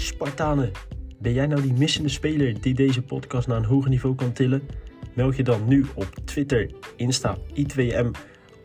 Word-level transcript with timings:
Spartanen, 0.00 0.70
ben 1.18 1.32
jij 1.32 1.46
nou 1.46 1.62
die 1.62 1.72
missende 1.72 2.08
speler 2.08 2.60
die 2.60 2.74
deze 2.74 3.02
podcast 3.02 3.46
naar 3.46 3.56
een 3.56 3.64
hoger 3.64 3.90
niveau 3.90 4.14
kan 4.14 4.32
tillen? 4.32 4.68
Meld 5.14 5.36
je 5.36 5.42
dan 5.42 5.68
nu 5.68 5.86
op 5.94 6.14
Twitter, 6.24 6.70
Insta, 6.96 7.36
I2M 7.54 8.10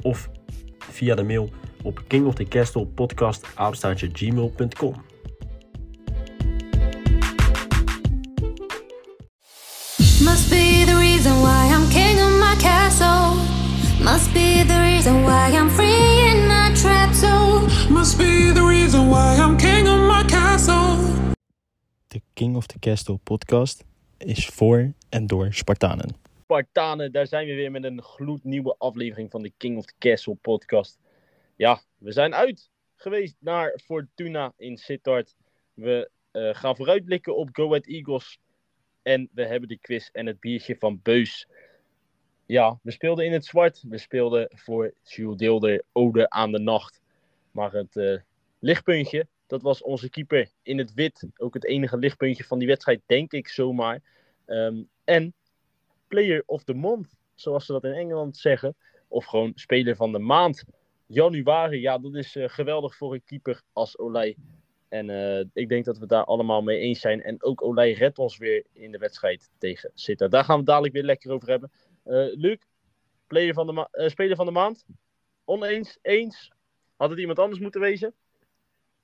of 0.02 0.30
via 0.78 1.16
de 1.16 1.24
mail 1.24 1.50
op 1.84 2.04
King 2.08 2.26
of 2.26 2.36
the 2.36 2.48
Castle 2.48 2.86
podcast 2.86 3.48
gmail.com. 4.14 4.94
Must 10.24 10.50
be 10.50 10.86
the 10.86 10.96
reason 11.00 11.42
why 11.42 11.72
I'm 11.76 11.90
king 11.90 12.20
of 12.20 12.40
my 12.40 12.56
castle. 12.60 13.36
Must 14.04 14.34
be 14.34 14.64
the 14.64 14.80
reason 14.80 15.24
why 15.24 15.52
I'm 15.52 15.70
free 15.70 16.30
in 16.32 16.48
my 16.48 16.72
trap 16.76 17.14
zone. 17.14 17.68
Must 17.90 18.18
be 18.18 18.52
the 18.52 18.64
reason 18.64 19.10
why 19.10 19.36
I'm 19.36 19.58
King 22.36 22.56
of 22.56 22.68
the 22.68 22.80
Castle 22.80 23.18
podcast 23.24 23.84
is 24.18 24.48
voor 24.48 24.94
en 25.10 25.28
door 25.28 25.54
Spartanen. 25.54 26.16
Spartanen, 26.44 27.12
daar 27.12 27.28
zijn 27.28 27.48
we 27.48 27.54
weer 27.54 27.72
met 27.72 27.84
een 27.84 28.02
gloednieuwe 28.02 28.76
aflevering 28.78 29.32
van 29.32 29.42
de 29.42 29.52
King 29.58 29.78
of 29.78 29.86
the 29.86 29.94
Castle 30.00 30.36
podcast. 30.36 31.00
Ja, 31.56 31.82
we 31.98 32.12
zijn 32.12 32.36
uit 32.36 32.70
geweest 32.96 33.36
naar 33.40 33.80
Fortuna 33.84 34.54
in 34.58 34.78
Sittard. 34.78 35.36
We 35.74 36.10
eh, 36.32 36.50
gaan 36.54 36.76
vooruitblikken 36.76 37.36
op 37.36 37.50
Go 37.52 37.68
Ahead 37.68 37.86
Eagles. 37.86 38.40
En 39.02 39.30
we 39.34 39.46
hebben 39.46 39.70
de 39.70 39.78
quiz 39.78 40.10
en 40.12 40.26
het 40.26 40.40
biertje 40.40 40.76
van 40.80 41.00
Beus. 41.04 41.48
Ja, 42.46 42.80
we 42.82 42.92
speelden 42.92 43.26
in 43.26 43.34
het 43.34 43.46
zwart. 43.46 43.84
We 43.90 43.98
speelden 43.98 44.50
voor 44.54 44.94
Jules 45.04 45.38
Deelder 45.38 45.84
Ode 45.92 46.30
aan 46.30 46.52
de 46.52 46.60
Nacht. 46.60 47.02
Maar 47.52 47.72
het 47.72 47.96
eh, 47.96 48.18
lichtpuntje, 48.60 49.28
dat 49.48 49.62
was 49.62 49.82
onze 49.82 50.10
keeper 50.10 50.50
in 50.62 50.78
het 50.78 50.94
wit. 50.94 51.28
Ook 51.38 51.54
het 51.54 51.66
enige 51.66 51.98
lichtpuntje 51.98 52.44
van 52.44 52.60
die 52.60 52.68
wedstrijd, 52.68 53.02
denk 53.06 53.32
ik 53.32 53.48
zomaar. 53.48 54.02
Ehm, 54.46 54.84
en 55.04 55.34
Player 56.08 56.44
of 56.46 56.64
the 56.64 56.74
Month, 56.74 57.16
zoals 57.34 57.66
ze 57.66 57.72
dat 57.72 57.84
in 57.84 57.92
Engeland 57.92 58.38
zeggen. 58.38 58.76
Of 59.08 59.26
gewoon 59.26 59.52
Speler 59.56 59.96
van 59.96 60.12
de 60.12 60.20
Maand. 60.20 60.64
Januari, 61.06 61.82
ja, 61.82 61.98
dat 61.98 62.16
is 62.16 62.36
eh, 62.36 62.50
geweldig 62.50 62.96
voor 62.96 63.14
een 63.14 63.24
keeper 63.24 63.62
als 63.74 63.98
Olij. 63.98 64.36
En 64.90 65.10
eh, 65.10 65.46
ik 65.54 65.70
denk 65.70 65.86
dat 65.86 65.98
we 65.98 66.06
daar 66.06 66.24
allemaal 66.24 66.62
mee 66.62 66.80
eens 66.80 67.00
zijn. 67.00 67.24
En 67.24 67.44
ook 67.44 67.64
Olij 67.64 67.94
redt 67.94 68.20
ons 68.20 68.38
weer 68.38 68.66
in 68.74 68.92
de 68.92 68.98
wedstrijd 68.98 69.50
tegen 69.58 69.92
Sittard. 69.94 70.32
Daar 70.32 70.44
gaan 70.44 70.60
we 70.60 70.66
dadelijk 70.66 70.94
weer 70.94 71.04
lekker 71.04 71.32
over 71.32 71.50
hebben. 71.50 71.72
Eh 72.04 72.28
Luc, 72.34 72.58
player 73.28 73.54
van 73.54 73.68
de 73.68 74.10
speler 74.10 74.36
van 74.36 74.46
de 74.46 74.52
maand. 74.52 74.86
Oneens, 75.44 75.98
eens. 76.02 76.52
Had 76.96 77.10
het 77.10 77.20
iemand 77.20 77.40
anders 77.40 77.60
moeten 77.60 77.82
wezen? 77.82 78.14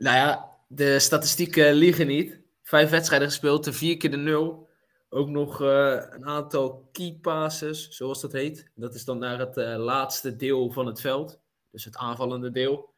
Nou 0.01 0.15
ja, 0.15 0.57
de 0.67 0.99
statistieken 0.99 1.73
liegen 1.73 2.07
niet. 2.07 2.41
Vijf 2.63 2.89
wedstrijden 2.89 3.27
gespeeld, 3.27 3.75
vier 3.75 3.97
keer 3.97 4.11
de 4.11 4.17
nul. 4.17 4.69
Ook 5.09 5.29
nog 5.29 5.61
eh, 5.61 6.03
een 6.09 6.25
aantal 6.25 6.89
key 6.91 7.17
passes, 7.21 7.89
zoals 7.89 8.21
dat 8.21 8.31
heet. 8.31 8.71
Dat 8.75 8.95
is 8.95 9.05
dan 9.05 9.17
naar 9.17 9.39
het 9.39 9.57
eh, 9.57 9.77
laatste 9.77 10.35
deel 10.35 10.71
van 10.71 10.85
het 10.85 11.01
veld. 11.01 11.41
Dus 11.71 11.85
het 11.85 11.97
aanvallende 11.97 12.51
deel. 12.51 12.93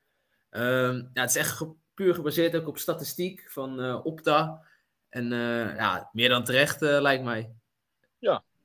Ehm, 0.49 0.95
ja, 0.95 1.21
het 1.21 1.29
is 1.29 1.35
echt 1.35 1.65
puur 1.93 2.13
gebaseerd 2.15 2.55
ook 2.55 2.67
op 2.67 2.77
statistiek 2.77 3.45
van 3.47 3.81
eh, 3.81 4.05
Opta. 4.05 4.63
En 5.09 5.29
ja, 5.75 6.09
meer 6.11 6.29
dan 6.29 6.43
terecht 6.43 6.81
lijkt 6.81 7.23
mij. 7.23 7.53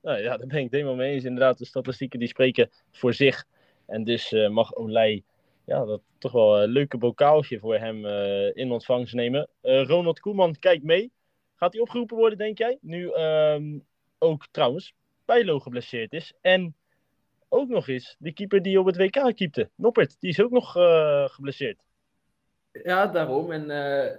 Nou 0.03 0.19
ja, 0.19 0.37
daar 0.37 0.47
ben 0.47 0.57
ik 0.57 0.63
het 0.63 0.73
helemaal 0.73 0.95
mee 0.95 1.15
eens. 1.15 1.25
Inderdaad, 1.25 1.59
de 1.59 1.65
statistieken 1.65 2.19
die 2.19 2.29
spreken 2.29 2.71
voor 2.93 3.15
zich. 3.15 3.45
En 3.87 4.05
dus 4.05 4.31
mag 4.51 4.75
Olij 4.75 5.25
ja, 5.69 5.85
dat 5.85 6.01
toch 6.19 6.33
wel 6.33 6.63
een 6.63 6.69
leuke 6.69 6.99
bokaaltje 6.99 7.59
voor 7.59 7.77
hem 7.77 8.07
eh, 8.07 8.57
in 8.57 8.71
ontvangst 8.71 9.15
nemen. 9.15 9.49
Eh, 9.61 9.87
Ronald 9.87 10.21
Koeman 10.21 10.59
kijkt 10.59 10.85
mee. 10.85 11.13
Gaat 11.55 11.73
hij 11.73 11.83
opgeroepen 11.83 12.17
worden, 12.17 12.39
denk 12.39 12.59
jij? 12.59 12.79
Nu 12.81 13.11
ehm, 13.13 13.79
ook 14.19 14.47
trouwens 14.51 14.95
Bijlo 15.25 15.59
geblesseerd 15.59 16.13
is. 16.13 16.33
En 16.41 16.75
ook 17.49 17.69
nog 17.69 17.89
eens 17.89 18.17
de 18.19 18.33
keeper 18.33 18.63
die 18.63 18.81
op 18.81 18.87
het 18.87 18.97
WK 18.97 19.35
keepte. 19.35 19.71
Noppert, 19.75 20.17
die 20.21 20.31
is 20.31 20.43
ook 20.43 20.51
nog 20.51 20.77
eh, 20.77 21.29
geblesseerd. 21.29 21.83
Ja, 22.73 23.07
daarom. 23.07 23.53
En 23.53 23.67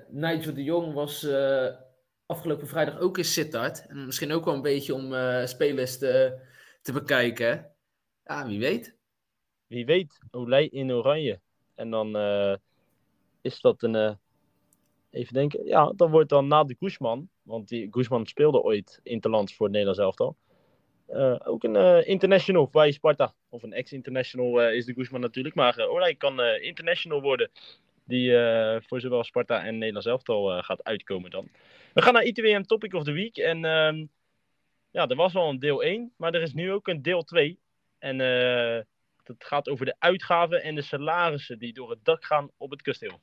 Nigel 0.10 0.54
de 0.54 0.64
Jong 0.64 0.94
was 0.94 1.28
afgelopen 2.26 2.68
vrijdag 2.68 3.00
ook 3.00 3.18
in 3.18 3.26
Sittard. 3.26 3.86
En 3.88 4.06
misschien 4.06 4.32
ook 4.32 4.46
wel 4.46 4.54
een 4.54 4.62
beetje 4.62 4.94
om 4.94 5.14
spelers 5.48 5.98
te, 5.98 6.40
te 6.82 6.94
bekijken. 6.94 7.72
Ja, 8.24 8.48
wie 8.48 8.60
weet. 8.60 8.99
Wie 9.70 9.86
weet, 9.86 10.20
Olij 10.32 10.68
in 10.68 10.92
oranje. 10.92 11.40
En 11.76 11.90
dan 11.90 12.16
eh, 12.18 12.56
is 13.42 13.62
dat 13.62 13.84
een. 13.84 13.96
eh, 13.96 14.14
even 15.12 15.34
denken. 15.34 15.66
Ja, 15.66 15.94
dan 15.96 16.12
wordt 16.12 16.30
dan 16.30 16.48
na 16.48 16.64
de 16.64 16.76
Guzman. 16.80 17.30
Want 17.42 17.68
die 17.68 17.88
Guzman 17.92 18.26
speelde 18.26 18.62
ooit 18.62 19.00
interlands 19.04 19.56
voor 19.56 19.66
het 19.66 19.76
Nederlands 19.76 20.04
elftal. 20.04 20.36
eh, 21.08 21.36
ook 21.44 21.64
een 21.64 22.06
international 22.08 22.68
bij 22.68 22.92
Sparta. 22.92 23.34
Of 23.50 23.64
een 23.64 23.74
ex-international 23.74 24.62
is 24.70 24.86
de 24.86 24.94
Guzman 24.94 25.22
natuurlijk. 25.22 25.56
Maar 25.56 25.88
Olij 25.88 26.16
kan 26.16 26.42
international 26.42 27.22
worden. 27.22 27.52
Die 28.06 28.32
voor 28.88 29.00
zowel 29.02 29.24
Sparta 29.24 29.64
en 29.66 29.78
Nederlands 29.78 30.08
elftal 30.08 30.62
gaat 30.64 30.84
uitkomen 30.84 31.32
dan. 31.32 31.50
We 31.94 32.02
gaan 32.02 32.14
naar 32.14 32.24
ITWM 32.24 32.62
Topic 32.62 32.94
of 32.94 33.04
the 33.04 33.12
Week. 33.12 33.38
En 33.38 33.66
ehm, 33.66 34.06
ja, 34.92 35.08
er 35.08 35.16
was 35.16 35.36
al 35.36 35.50
een 35.50 35.60
deel 35.60 35.84
1. 35.84 36.14
Maar 36.18 36.34
er 36.34 36.42
is 36.42 36.54
nu 36.54 36.72
ook 36.72 36.88
een 36.88 37.02
deel 37.02 37.24
2. 37.24 37.60
En 38.00 38.18
dat 39.38 39.48
gaat 39.48 39.70
over 39.70 39.86
de 39.86 39.96
uitgaven 40.00 40.64
en 40.64 40.76
de 40.76 40.82
salarissen 40.82 41.60
die 41.60 41.74
door 41.74 41.90
het 41.90 42.06
dak 42.06 42.26
gaan 42.26 42.52
op 42.58 42.72
het 42.72 42.82
kasteel. 42.82 43.22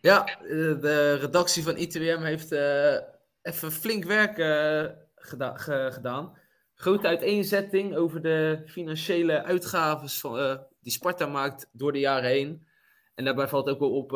Ja, 0.00 0.24
de 0.80 1.14
redactie 1.14 1.62
van 1.62 1.76
ITWM 1.76 2.22
heeft 2.22 2.52
eh, 2.52 2.96
even 3.42 3.72
flink 3.72 4.04
werk 4.04 4.38
eh, 4.38 4.84
geda- 5.14 5.56
ge- 5.56 5.90
gedaan. 5.92 6.38
Grote 6.74 7.06
uiteenzetting 7.06 7.96
over 7.96 8.22
de 8.22 8.62
financiële 8.66 9.42
uitgaven 9.42 10.38
eh, 10.38 10.58
die 10.80 10.92
Sparta 10.92 11.26
maakt 11.26 11.68
door 11.72 11.92
de 11.92 11.98
jaren 11.98 12.30
heen. 12.30 12.66
En 13.14 13.24
daarbij 13.24 13.48
valt 13.48 13.68
ook 13.68 13.78
wel 13.78 13.96
op 13.96 14.10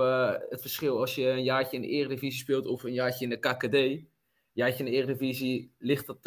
het 0.50 0.60
verschil 0.60 1.00
als 1.00 1.14
je 1.14 1.28
een 1.28 1.44
jaartje 1.44 1.76
in 1.76 1.82
de 1.82 1.88
Eredivisie 1.88 2.40
speelt 2.40 2.66
of 2.66 2.82
een 2.82 2.92
jaartje 2.92 3.24
in 3.24 3.30
de 3.30 3.38
KKD. 3.38 3.74
Een 3.74 4.08
jaartje 4.52 4.84
in 4.84 4.90
de 4.90 4.96
Eredivisie 4.96 5.74
ligt 5.78 6.06
dat 6.06 6.22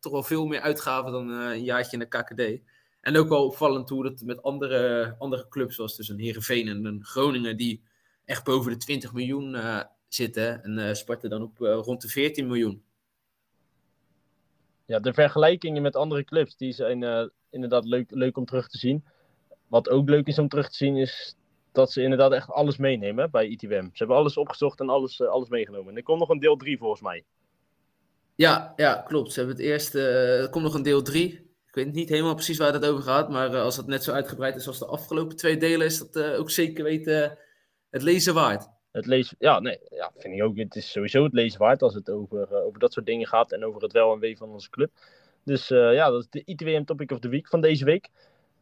toch 0.00 0.12
wel 0.12 0.22
veel 0.22 0.46
meer 0.46 0.60
uitgaven 0.60 1.12
dan 1.12 1.28
een 1.28 1.64
jaartje 1.64 1.92
in 1.92 1.98
de 1.98 2.18
KKD. 2.18 2.62
En 3.06 3.16
ook 3.16 3.28
wel 3.28 3.46
opvallend 3.46 3.88
hoe 3.88 4.02
dat 4.02 4.20
met 4.20 4.42
andere, 4.42 5.14
andere 5.18 5.48
clubs, 5.48 5.74
zoals 5.74 5.96
dus 5.96 6.08
een 6.08 6.18
Heerenveen 6.18 6.68
en 6.68 6.84
een 6.84 7.04
Groningen, 7.04 7.56
die 7.56 7.82
echt 8.24 8.44
boven 8.44 8.72
de 8.72 8.76
20 8.76 9.12
miljoen 9.12 9.54
eh, 9.54 9.80
zitten. 10.08 10.62
En 10.62 10.78
eh, 10.78 10.94
Sparta 10.94 11.28
dan 11.28 11.42
op 11.42 11.62
eh, 11.62 11.78
rond 11.82 12.00
de 12.00 12.08
14 12.08 12.46
miljoen. 12.46 12.82
Ja, 14.86 14.98
de 14.98 15.14
vergelijkingen 15.14 15.82
met 15.82 15.96
andere 15.96 16.24
clubs 16.24 16.56
die 16.56 16.72
zijn 16.72 17.30
inderdaad 17.50 17.84
leuk, 17.84 18.10
leuk 18.10 18.36
om 18.36 18.44
terug 18.44 18.68
te 18.68 18.78
zien. 18.78 19.04
Wat 19.66 19.88
ook 19.88 20.08
leuk 20.08 20.26
is 20.26 20.38
om 20.38 20.48
terug 20.48 20.68
te 20.68 20.76
zien 20.76 20.96
is 20.96 21.36
dat 21.72 21.92
ze 21.92 22.02
inderdaad 22.02 22.32
echt 22.32 22.50
alles 22.50 22.76
meenemen 22.76 23.24
hè, 23.24 23.30
bij 23.30 23.46
ITWM. 23.46 23.84
Ze 23.84 23.90
hebben 23.92 24.16
alles 24.16 24.36
opgezocht 24.36 24.80
en 24.80 24.88
alles, 24.88 25.20
alles 25.20 25.48
meegenomen. 25.48 25.90
En 25.90 25.96
er 25.96 26.02
komt 26.02 26.20
nog 26.20 26.28
een 26.28 26.40
deel 26.40 26.56
3 26.56 26.78
volgens 26.78 27.02
mij. 27.02 27.24
Ja, 28.34 28.72
ja, 28.76 28.94
klopt. 28.94 29.32
Ze 29.32 29.38
hebben 29.38 29.56
het 29.56 29.64
eerste. 29.64 30.00
er 30.08 30.50
komt 30.50 30.64
nog 30.64 30.74
een 30.74 30.82
deel 30.82 31.02
3. 31.02 31.45
Ik 31.76 31.84
weet 31.84 31.94
niet 31.94 32.08
helemaal 32.08 32.34
precies 32.34 32.58
waar 32.58 32.72
het 32.72 32.86
over 32.86 33.02
gaat. 33.02 33.28
Maar 33.28 33.54
eh, 33.54 33.62
als 33.62 33.76
het 33.76 33.86
net 33.86 34.04
zo 34.04 34.12
uitgebreid 34.12 34.56
is 34.56 34.66
als 34.66 34.78
de 34.78 34.86
afgelopen 34.86 35.36
twee 35.36 35.56
delen, 35.56 35.86
is 35.86 35.98
dat 35.98 36.16
eh, 36.16 36.38
ook 36.38 36.50
zeker 36.50 36.84
weten 36.84 37.38
het 37.90 38.02
lezen 38.02 38.34
waard. 38.34 38.68
Het 38.96 39.06
lezen, 39.06 39.36
ja, 39.38 39.60
nee, 39.60 39.78
ja, 39.90 40.12
vind 40.16 40.34
ik 40.34 40.42
ook. 40.42 40.56
Het 40.56 40.76
is 40.76 40.90
sowieso 40.90 41.24
het 41.24 41.32
lezen 41.32 41.58
waard 41.58 41.82
als 41.82 41.94
het 41.94 42.10
over, 42.10 42.52
eh, 42.52 42.64
over 42.64 42.78
dat 42.78 42.92
soort 42.92 43.06
dingen 43.06 43.26
gaat 43.26 43.52
en 43.52 43.64
over 43.64 43.82
het 43.82 43.92
wel 43.92 44.12
en 44.12 44.18
wee 44.18 44.36
van 44.36 44.48
onze 44.48 44.70
club. 44.70 44.90
Dus 45.44 45.70
eh, 45.70 45.94
ja, 45.94 46.10
dat 46.10 46.20
is 46.20 46.30
de 46.30 46.42
ITWM 46.44 46.84
Topic 46.84 47.10
of 47.10 47.18
the 47.18 47.28
Week 47.28 47.48
van 47.48 47.60
deze 47.60 47.84
week. 47.84 48.08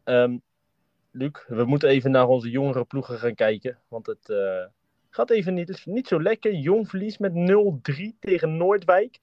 Ehm, 0.04 0.36
Luc, 1.10 1.44
we 1.46 1.64
moeten 1.64 1.88
even 1.88 2.10
naar 2.10 2.28
onze 2.28 2.50
jongere 2.50 2.84
ploegen 2.84 3.18
gaan 3.18 3.34
kijken. 3.34 3.78
Want 3.88 4.06
het 4.06 4.28
eh, 4.28 4.64
gaat 5.10 5.30
even 5.30 5.54
niet, 5.54 5.68
is 5.68 5.84
niet 5.84 6.08
zo 6.08 6.22
lekker. 6.22 6.54
Jong 6.54 6.88
verlies 6.88 7.18
met 7.18 7.32
0-3 7.34 8.16
tegen 8.20 8.56
Noordwijk. 8.56 9.18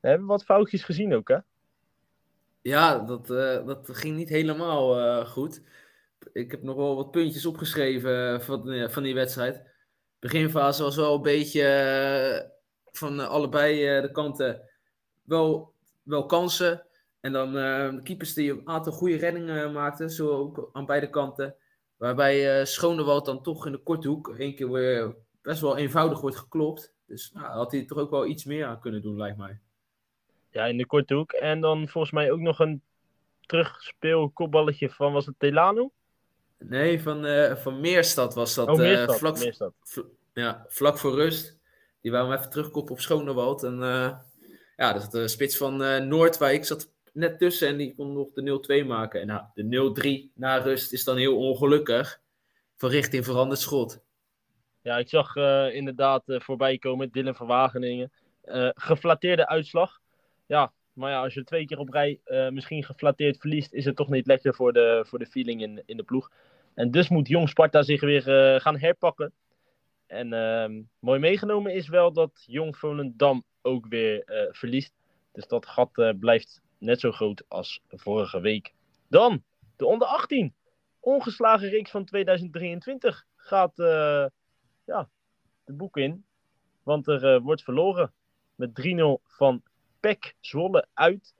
We 0.00 0.08
hebben 0.08 0.26
wat 0.26 0.44
foutjes 0.44 0.84
gezien 0.84 1.14
ook, 1.14 1.28
hè? 1.28 1.38
Ja, 2.62 2.98
dat, 2.98 3.30
eh, 3.30 3.66
dat 3.66 3.88
ging 3.92 4.16
niet 4.16 4.28
helemaal 4.28 4.98
eh, 4.98 5.26
goed. 5.26 5.62
Ik 6.32 6.50
heb 6.50 6.62
nog 6.62 6.76
wel 6.76 6.96
wat 6.96 7.10
puntjes 7.10 7.46
opgeschreven 7.46 8.42
van, 8.42 8.70
eh, 8.70 8.88
van 8.88 9.02
die 9.02 9.14
wedstrijd. 9.14 9.62
Beginfase 10.18 10.82
was 10.82 10.96
wel 10.96 11.14
een 11.14 11.22
beetje 11.22 12.52
van 12.92 13.28
allebei 13.28 14.00
de 14.00 14.10
kanten 14.12 14.70
wel, 15.22 15.74
wel 16.02 16.26
kansen. 16.26 16.86
En 17.20 17.32
dan 17.32 17.52
de 17.52 18.00
keepers 18.02 18.34
die 18.34 18.50
een 18.50 18.68
aantal 18.68 18.92
goede 18.92 19.16
reddingen 19.16 19.72
maakten, 19.72 20.10
zo 20.10 20.30
ook 20.30 20.70
aan 20.72 20.86
beide 20.86 21.10
kanten. 21.10 21.56
Waarbij 21.96 22.58
eh 22.60 22.64
Schonewald 22.64 23.24
dan 23.24 23.42
toch 23.42 23.66
in 23.66 23.72
de 23.72 23.82
korte 23.82 24.08
hoek 24.08 24.34
één 24.38 24.54
keer 24.54 24.70
weer 24.70 25.16
best 25.42 25.60
wel 25.60 25.76
eenvoudig 25.76 26.20
wordt 26.20 26.36
geklopt. 26.36 26.94
Dus 27.06 27.32
nou, 27.32 27.46
had 27.46 27.72
hij 27.72 27.84
toch 27.84 27.98
ook 27.98 28.10
wel 28.10 28.26
iets 28.26 28.44
meer 28.44 28.66
aan 28.66 28.80
kunnen 28.80 29.02
doen, 29.02 29.16
lijkt 29.16 29.38
mij. 29.38 29.60
Ja, 30.52 30.66
in 30.66 30.76
de 30.76 30.86
korte 30.86 31.14
hoek. 31.14 31.32
En 31.32 31.60
dan 31.60 31.88
volgens 31.88 32.12
mij 32.12 32.30
ook 32.30 32.40
nog 32.40 32.58
een 32.58 32.82
terugspeel 33.46 34.30
kopballetje 34.30 34.90
van, 34.90 35.12
was 35.12 35.26
het 35.26 35.34
Telano? 35.38 35.92
Nee, 36.58 37.02
van, 37.02 37.26
eh, 37.26 37.56
van 37.56 37.80
Meerstad 37.80 38.34
was 38.34 38.54
dat. 38.54 38.68
Oh, 38.68 38.74
eh, 38.74 38.80
Meerstad. 38.80 39.18
vlak, 39.18 39.38
Meerstad. 39.38 39.72
ja, 40.32 40.64
vlak 40.68 40.98
voor 40.98 41.14
rust. 41.14 41.60
Die 42.00 42.10
wou 42.10 42.28
hem 42.28 42.38
even 42.38 42.50
terugkoppen 42.50 42.94
op 42.94 43.00
Schonewald. 43.00 43.62
En 43.62 43.78
uh, 43.78 44.12
ja, 44.76 44.92
dus 44.92 45.08
de 45.08 45.28
spits 45.28 45.56
van 45.56 45.82
uh, 45.82 45.98
Noordwijk 45.98 46.64
zat 46.64 46.92
net 47.12 47.38
tussen 47.38 47.68
en 47.68 47.76
die 47.76 47.94
kon 47.94 48.12
nog 48.12 48.28
de 48.32 48.82
0-2 48.82 48.86
maken. 48.86 49.20
En 49.20 49.26
nou, 49.26 49.42
de 49.54 50.28
0-3 50.28 50.32
na 50.34 50.56
rust 50.56 50.92
is 50.92 51.04
dan 51.04 51.16
heel 51.16 51.36
ongelukkig. 51.36 52.20
Van 52.76 52.90
richting 52.90 53.24
veranderd 53.24 53.60
schot. 53.60 54.00
Ja, 54.82 54.98
ik 54.98 55.08
zag 55.08 55.36
uh, 55.36 55.74
inderdaad 55.74 56.22
voorbij 56.26 56.78
komen, 56.78 57.10
Dylan 57.10 57.34
van 57.34 57.46
Wageningen. 57.46 58.12
geflatteerde 58.74 59.48
uitslag. 59.48 60.01
Ja, 60.52 60.72
maar 60.92 61.10
ja, 61.10 61.22
als 61.22 61.34
je 61.34 61.44
twee 61.44 61.66
keer 61.66 61.78
op 61.78 61.88
rij 61.88 62.20
misschien 62.50 62.84
geflatteerd 62.84 63.38
verliest, 63.38 63.72
is 63.72 63.84
het 63.84 63.96
toch 63.96 64.08
niet 64.08 64.26
lekker 64.26 64.54
voor 64.54 64.72
de, 64.72 65.04
voor 65.06 65.18
de 65.18 65.26
feeling 65.26 65.62
in, 65.62 65.82
in 65.86 65.96
de 65.96 66.02
ploeg. 66.02 66.30
En 66.74 66.90
dus 66.90 67.08
moet 67.08 67.28
Jong 67.28 67.48
Sparta 67.48 67.82
zich 67.82 68.00
weer 68.00 68.22
gaan 68.60 68.78
herpakken. 68.78 69.32
En 70.06 70.32
uh, 70.32 70.82
mooi 70.98 71.18
meegenomen 71.20 71.74
is 71.74 71.88
wel 71.88 72.12
dat 72.12 72.44
Jong 72.46 72.76
Volendam 72.76 73.44
ook 73.62 73.86
weer 73.86 74.22
uh, 74.26 74.52
verliest. 74.52 74.94
Dus 75.32 75.46
dat 75.46 75.66
gat 75.66 76.14
blijft 76.20 76.62
net 76.78 77.00
zo 77.00 77.12
groot 77.12 77.44
als 77.48 77.80
vorige 77.88 78.40
week. 78.40 78.74
Dan 79.08 79.42
de 79.76 79.86
onder 79.86 80.08
18. 80.08 80.54
Ongeslagen 81.00 81.68
reeks 81.68 81.90
van 81.90 82.04
2023 82.04 83.24
gaat 83.36 83.76
ja, 84.84 85.08
de 85.64 85.72
boek 85.72 85.96
in. 85.96 86.24
Want 86.82 87.06
er 87.06 87.40
wordt 87.40 87.62
verloren 87.62 88.12
met 88.54 88.70
3-0 88.70 89.22
van 89.22 89.62
PEC 90.02 90.34
Zwolle 90.40 90.86
uit. 90.94 91.34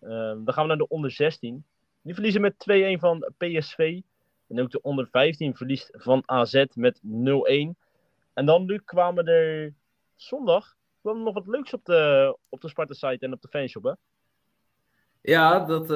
Ehm, 0.00 0.44
dan 0.44 0.54
gaan 0.54 0.62
we 0.62 0.68
naar 0.68 0.76
de 0.76 0.88
onder 0.88 1.10
16. 1.10 1.64
Die 2.02 2.14
verliezen 2.14 2.40
met 2.40 2.58
2-1 2.58 2.98
van 2.98 3.32
PSV. 3.36 4.00
En 4.48 4.60
ook 4.60 4.70
de 4.70 4.82
onder 4.82 5.08
15 5.10 5.56
verliest 5.56 5.90
van 5.92 6.22
AZ 6.26 6.64
met 6.74 7.00
0-1. 7.02 7.76
En 8.32 8.46
dan, 8.46 8.64
nu 8.64 8.78
kwamen 8.84 9.26
er 9.26 9.74
zondag 10.16 10.76
kwam 11.06 11.18
er 11.18 11.24
nog 11.24 11.34
wat 11.34 11.46
leuks 11.46 11.72
op 11.72 11.84
de, 11.84 12.36
op 12.48 12.60
de 12.60 12.68
Sparta-site 12.68 13.26
en 13.26 13.32
op 13.32 13.42
de 13.42 13.48
fanshop, 13.48 13.82
hè? 13.82 13.92
Ja, 15.20 15.64
dat, 15.64 15.82
uh, 15.82 15.88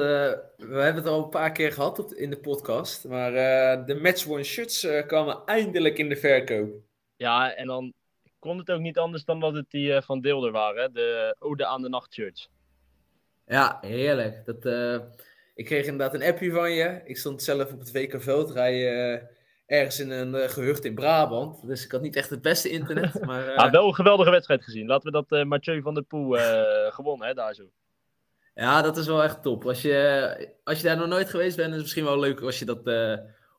we 0.57 0.79
hebben 0.79 0.95
het 0.95 1.05
al 1.05 1.23
een 1.23 1.29
paar 1.29 1.51
keer 1.51 1.71
gehad 1.71 1.99
op, 1.99 2.11
in 2.11 2.29
de 2.29 2.37
podcast. 2.37 3.07
Maar 3.07 3.31
uh, 3.31 3.85
de 3.85 3.95
Match 3.95 4.27
One 4.27 4.43
shirts 4.43 4.83
uh, 4.83 5.07
kwamen 5.07 5.41
eindelijk 5.45 5.97
in 5.97 6.09
de 6.09 6.15
verkoop. 6.15 6.69
Ja, 7.15 7.53
en 7.53 7.67
dan 7.67 7.93
kon 8.41 8.57
het 8.57 8.71
ook 8.71 8.79
niet 8.81 8.97
anders 8.97 9.25
dan 9.25 9.39
dat 9.39 9.53
het 9.53 9.69
die 9.69 10.01
van 10.01 10.21
Deelder 10.21 10.51
waren. 10.51 10.93
De 10.93 11.35
Ode 11.39 11.65
aan 11.65 11.81
de 11.81 11.89
Nacht 11.89 12.13
shirts. 12.13 12.49
Ja, 13.45 13.77
heerlijk. 13.81 14.45
Dat, 14.45 14.65
ik 15.55 15.65
kreeg 15.65 15.85
inderdaad 15.85 16.13
een 16.13 16.27
appje 16.27 16.51
van 16.51 16.71
je. 16.71 17.01
Ik 17.05 17.17
stond 17.17 17.43
zelf 17.43 17.71
op 17.71 17.79
het 17.79 17.91
WK 17.91 18.21
Veldrijden 18.21 19.29
ergens 19.65 19.99
in 19.99 20.09
een 20.11 20.33
uh, 20.33 20.49
gehucht 20.49 20.85
in 20.85 20.95
Brabant. 20.95 21.67
Dus 21.67 21.85
ik 21.85 21.91
had 21.91 22.01
niet 22.01 22.15
echt 22.15 22.29
het 22.29 22.41
beste 22.41 22.69
internet. 22.69 23.21
Maar, 23.25 23.47
uh... 23.47 23.57
ah, 23.57 23.71
wel 23.71 23.87
een 23.87 23.95
geweldige 23.95 24.29
wedstrijd 24.29 24.63
gezien. 24.63 24.87
Laten 24.87 25.11
we 25.11 25.11
dat 25.11 25.39
uh, 25.39 25.45
Mathieu 25.45 25.81
van 25.81 25.93
der 25.93 26.03
Poel 26.03 26.37
gewonnen, 26.97 27.27
hè, 27.27 27.33
daar 27.33 27.53
zo. 27.53 27.63
Ja, 28.53 28.81
dat 28.81 28.97
is 28.97 29.07
wel 29.07 29.23
echt 29.23 29.41
top. 29.41 29.65
Als 29.65 29.81
je, 29.81 30.53
als 30.63 30.77
je 30.77 30.87
daar 30.87 30.97
nog 30.97 31.07
nooit 31.07 31.29
geweest 31.29 31.55
bent, 31.55 31.67
is 31.67 31.73
het 31.73 31.81
misschien 31.81 32.03
wel 32.03 32.19
leuk 32.19 32.41
als 32.41 32.59
je 32.59 32.65
dat 32.65 32.79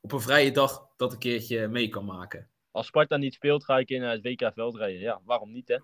op 0.01 0.13
een 0.13 0.21
vrije 0.21 0.51
dag 0.51 0.87
dat 0.97 1.13
een 1.13 1.19
keertje 1.19 1.69
mee 1.69 1.89
kan 1.89 2.05
maken. 2.05 2.49
Als 2.73 2.87
Sparta 2.87 3.17
niet 3.17 3.35
speelt, 3.35 3.65
ga 3.65 3.79
ik 3.79 3.89
in 3.89 4.03
het 4.03 4.23
WK 4.23 4.51
veldrijden. 4.55 5.01
Ja, 5.01 5.21
waarom 5.25 5.53
niet, 5.53 5.69
hè? 5.69 5.79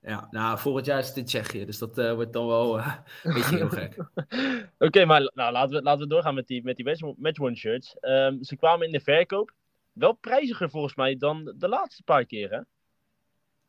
Ja, 0.00 0.28
nou, 0.30 0.58
volgend 0.58 0.86
jaar 0.86 0.98
is 0.98 1.08
het 1.08 1.16
in 1.16 1.24
Tsjechië, 1.24 1.64
dus 1.64 1.78
dat 1.78 1.98
uh, 1.98 2.12
wordt 2.14 2.32
dan 2.32 2.46
wel 2.46 2.78
uh, 2.78 2.94
een 3.22 3.34
beetje 3.34 3.56
heel 3.56 3.68
gek. 3.68 3.96
Oké, 3.98 4.70
okay, 4.78 5.04
maar 5.04 5.30
nou, 5.34 5.52
laten, 5.52 5.76
we, 5.76 5.82
laten 5.82 6.02
we 6.02 6.08
doorgaan 6.08 6.34
met 6.34 6.46
die, 6.46 6.64
met 6.64 6.76
die 6.76 7.14
match, 7.16 7.40
one 7.40 7.56
shirts. 7.56 7.96
Um, 8.00 8.44
ze 8.44 8.56
kwamen 8.56 8.86
in 8.86 8.92
de 8.92 9.00
verkoop. 9.00 9.52
Wel 9.92 10.12
prijziger 10.12 10.70
volgens 10.70 10.94
mij 10.94 11.16
dan 11.16 11.54
de 11.56 11.68
laatste 11.68 12.02
paar 12.02 12.24
keer, 12.24 12.50
hè? 12.50 12.60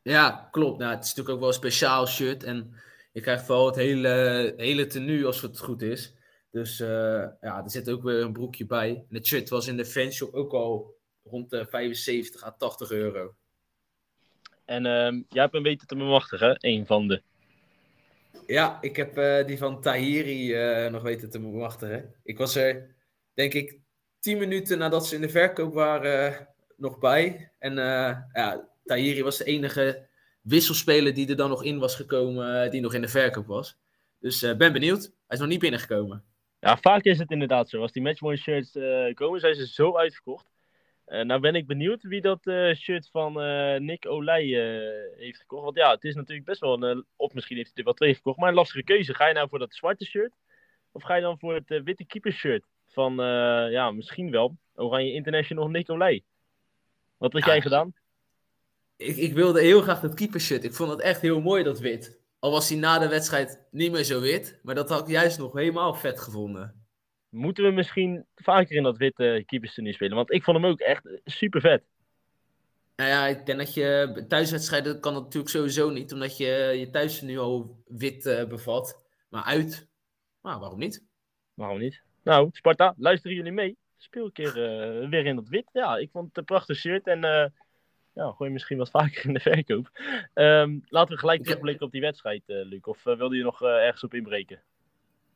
Ja, 0.02 0.48
klopt. 0.52 0.80
Nou, 0.80 0.92
het 0.92 1.04
is 1.04 1.10
natuurlijk 1.10 1.36
ook 1.36 1.40
wel 1.40 1.48
een 1.48 1.54
speciaal 1.54 2.08
shirt. 2.08 2.44
En 2.44 2.74
je 3.12 3.22
krijgt 3.22 3.48
wel 3.48 3.66
het 3.66 3.76
hele, 3.76 4.54
hele 4.58 4.88
tenue 4.88 5.26
als 5.26 5.42
het 5.42 5.60
goed 5.60 5.82
is. 5.82 6.14
Dus 6.52 6.80
uh, 6.80 6.88
ja, 7.42 7.64
er 7.64 7.70
zit 7.70 7.90
ook 7.90 8.04
weer 8.04 8.22
een 8.22 8.34
broekje 8.34 8.66
bij. 8.66 8.90
En 9.10 9.16
het 9.16 9.28
shirt 9.28 9.50
was 9.50 9.68
in 9.68 9.78
de 9.78 9.86
fanshop 9.86 10.34
ook 10.34 10.54
al 10.54 10.98
rond 11.30 11.50
de 11.50 11.66
75 11.70 12.44
à 12.44 12.52
80 12.52 12.92
euro. 12.92 13.36
En 14.70 14.86
uh, 14.86 15.24
jij 15.30 15.42
hebt 15.42 15.54
hem 15.54 15.64
weten 15.64 15.88
te 15.88 15.96
bemachtigen, 15.96 16.56
een 16.60 16.86
van 16.86 17.08
de. 17.08 17.22
Ja, 18.46 18.78
ik 18.82 18.96
heb 18.96 19.18
uh, 19.18 19.46
die 19.46 19.58
van 19.58 19.82
Tahiri 19.82 20.54
uh, 20.84 20.92
nog 20.92 21.02
weten 21.02 21.30
te 21.30 21.40
bemachtigen. 21.40 22.16
Ik 22.24 22.38
was 22.38 22.56
er, 22.56 22.96
denk 23.34 23.54
ik, 23.54 23.80
tien 24.20 24.38
minuten 24.38 24.78
nadat 24.78 25.08
ze 25.08 25.16
in 25.16 25.22
de 25.22 25.30
verkoop 25.30 25.74
waren, 25.74 26.48
nog 26.78 27.00
bij. 27.00 27.52
En 27.60 27.76
ja, 28.34 28.70
Tahiri 28.86 29.24
was 29.24 29.38
de 29.38 29.44
enige 29.44 30.08
wisselspeler 30.42 31.14
die 31.14 31.30
er 31.30 31.36
dan 31.36 31.50
nog 31.50 31.64
in 31.64 31.80
was 31.80 31.96
gekomen, 31.96 32.72
die 32.72 32.82
nog 32.82 32.94
in 32.94 33.02
de 33.02 33.08
verkoop 33.08 33.48
was. 33.48 33.78
Dus 34.20 34.40
ben 34.58 34.74
benieuwd. 34.74 35.02
Hij 35.02 35.12
is 35.28 35.40
nog 35.40 35.48
niet 35.48 35.60
binnengekomen. 35.60 36.24
Ja, 36.60 36.78
vaak 36.78 37.04
is 37.04 37.20
het 37.20 37.32
inderdaad 37.32 37.70
zo. 37.70 37.82
Als 37.82 37.92
die 37.92 38.02
matchboy 38.02 38.36
shirts 38.36 38.72
komen, 39.14 39.40
zijn 39.40 39.56
ze 39.56 39.68
zo 39.68 39.98
uitverkocht. 39.98 40.50
Uh, 41.10 41.22
nou 41.22 41.40
ben 41.40 41.56
ik 41.56 41.68
benieuwd 41.68 42.04
wie 42.04 42.22
dat 42.22 42.46
uh, 42.46 42.76
shirt 42.76 43.10
van 43.12 43.44
uh, 43.44 43.80
Nick 43.80 44.06
Olij 44.08 44.44
heeft 45.18 45.40
gekocht. 45.40 45.64
Want 45.64 45.76
ja, 45.76 45.92
het 45.92 46.04
is 46.04 46.16
natuurlijk 46.16 46.48
best 46.48 46.62
wel 46.62 46.84
een... 46.84 47.06
of 47.16 47.34
misschien 47.34 47.58
heeft 47.58 47.70
hij 47.70 47.78
er 47.78 47.84
wel 47.84 47.94
twee 47.94 48.16
gekocht. 48.16 48.38
Maar 48.38 48.50
een 48.50 48.56
lastige 48.56 48.84
keuze. 48.84 49.14
Ga 49.14 49.28
je 49.28 49.34
nou 49.34 49.50
voor 49.50 49.60
dat 49.60 49.74
zwarte 49.74 50.06
shirt? 50.06 50.34
Of 50.92 51.04
ga 51.04 51.16
je 51.16 51.22
dan 51.22 51.40
voor 51.40 51.54
het 51.56 51.84
witte 51.84 52.06
keepershirt? 52.06 52.66
Van, 52.88 53.16
ja, 53.72 53.92
misschien 53.92 54.32
wel. 54.32 54.58
Oranje 54.76 55.14
International 55.14 55.68
Nick 55.68 55.90
Olij. 55.90 56.24
Wat 57.18 57.34
had 57.34 57.46
jij 57.46 57.62
gedaan? 57.62 57.94
Ik, 58.98 59.16
ik 59.16 59.34
wilde 59.34 59.62
heel 59.62 59.82
graag 59.82 60.00
dat 60.00 60.14
keepershirt. 60.14 60.64
Ik 60.64 60.74
vond 60.74 60.92
het 60.92 61.02
echt 61.02 61.22
heel 61.22 61.42
mooi, 61.42 61.64
dat 61.64 61.80
wit. 61.80 62.22
Al 62.40 62.52
was 62.52 62.70
hij 62.70 62.78
na 62.78 63.00
de 63.00 63.08
wedstrijd 63.08 63.68
niet 63.72 63.92
meer 63.92 64.04
zo 64.04 64.22
wit. 64.22 64.60
Maar 64.64 64.76
dat 64.76 64.90
had 64.90 65.02
ik 65.02 65.08
juist 65.08 65.38
nog 65.38 65.54
helemaal 65.54 65.94
vet 65.94 66.20
gevonden 66.20 66.79
moeten 67.30 67.64
we 67.64 67.72
misschien 67.72 68.26
vaker 68.36 68.76
in 68.76 68.84
dat 68.84 68.98
witte 68.98 69.44
keeperstenu 69.46 69.94
spelen? 69.94 70.16
Want 70.16 70.32
ik 70.34 70.44
vond 70.44 70.58
hem 70.58 70.66
ook 70.66 70.80
echt 70.80 71.10
super 71.26 71.62
vet. 71.62 71.84
Nou 72.96 73.10
ja, 73.12 73.28
ik 73.28 73.46
denk 73.46 73.58
dat 73.58 73.74
je 73.74 74.26
thuiswedstrijden 74.28 75.00
kan 75.00 75.14
dat 75.14 75.24
natuurlijk 75.24 75.52
sowieso 75.52 75.90
niet, 75.90 76.14
omdat 76.14 76.38
je 76.38 76.46
je 76.80 76.90
thuis 76.90 77.22
nu 77.22 77.38
al 77.38 77.84
wit 77.88 78.26
uh, 78.26 78.46
bevat. 78.46 79.06
Maar 79.30 79.44
uit, 79.44 79.88
nou, 80.42 80.60
waarom 80.60 80.80
niet? 80.80 81.06
Waarom 81.54 81.80
niet? 81.80 82.02
Nou, 82.24 82.50
Sparta, 82.52 82.94
luisteren 82.98 83.36
jullie 83.36 83.52
mee? 83.52 83.78
Speel 83.98 84.26
een 84.26 84.32
keer 84.32 84.48
uh, 84.48 85.10
weer 85.10 85.26
in 85.26 85.36
dat 85.36 85.48
wit. 85.48 85.70
Ja, 85.74 85.98
ik 85.98 86.10
vond 86.12 86.28
het 86.28 86.38
een 86.38 86.44
prachtig 86.44 86.78
shirt 86.78 87.08
en 87.08 87.24
uh, 87.24 87.46
ja, 88.14 88.32
gooi 88.32 88.50
misschien 88.50 88.78
wat 88.78 88.90
vaker 88.90 89.26
in 89.26 89.34
de 89.34 89.40
verkoop. 89.40 89.90
Um, 90.34 90.82
laten 90.86 91.14
we 91.14 91.20
gelijk 91.20 91.44
terugblikken 91.44 91.86
op 91.86 91.92
die 91.92 92.02
wedstrijd, 92.02 92.44
Luc. 92.46 92.82
Of 92.82 93.04
wilde 93.04 93.36
je 93.36 93.44
nog 93.44 93.62
ergens 93.62 94.04
op 94.04 94.14
inbreken? 94.14 94.62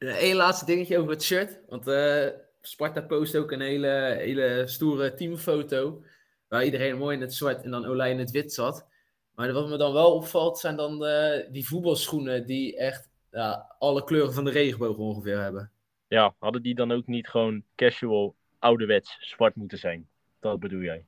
Eén 0.03 0.35
laatste 0.35 0.65
dingetje 0.65 0.97
over 0.97 1.11
het 1.11 1.23
shirt. 1.23 1.59
Want 1.67 1.87
uh, 1.87 2.27
Sparta 2.61 3.01
post 3.01 3.35
ook 3.35 3.51
een 3.51 3.61
hele, 3.61 4.15
hele 4.19 4.63
stoere 4.65 5.13
teamfoto. 5.13 6.03
Waar 6.47 6.65
iedereen 6.65 6.97
mooi 6.97 7.15
in 7.15 7.21
het 7.21 7.33
zwart 7.33 7.63
en 7.63 7.71
dan 7.71 7.85
Olij 7.85 8.11
in 8.11 8.19
het 8.19 8.31
wit 8.31 8.53
zat. 8.53 8.87
Maar 9.35 9.53
wat 9.53 9.69
me 9.69 9.77
dan 9.77 9.93
wel 9.93 10.15
opvalt, 10.15 10.59
zijn 10.59 10.75
dan 10.75 11.05
uh, 11.05 11.51
die 11.51 11.67
voetbalschoenen 11.67 12.45
die 12.45 12.77
echt 12.77 13.09
ja, 13.31 13.75
alle 13.79 14.03
kleuren 14.03 14.33
van 14.33 14.43
de 14.43 14.51
regenboog 14.51 14.97
ongeveer 14.97 15.41
hebben. 15.41 15.71
Ja, 16.07 16.35
hadden 16.39 16.61
die 16.61 16.75
dan 16.75 16.91
ook 16.91 17.07
niet 17.07 17.27
gewoon 17.27 17.63
casual, 17.75 18.35
ouderwets, 18.59 19.17
zwart 19.19 19.55
moeten 19.55 19.77
zijn? 19.77 20.07
Dat 20.39 20.59
bedoel 20.59 20.81
jij? 20.81 21.05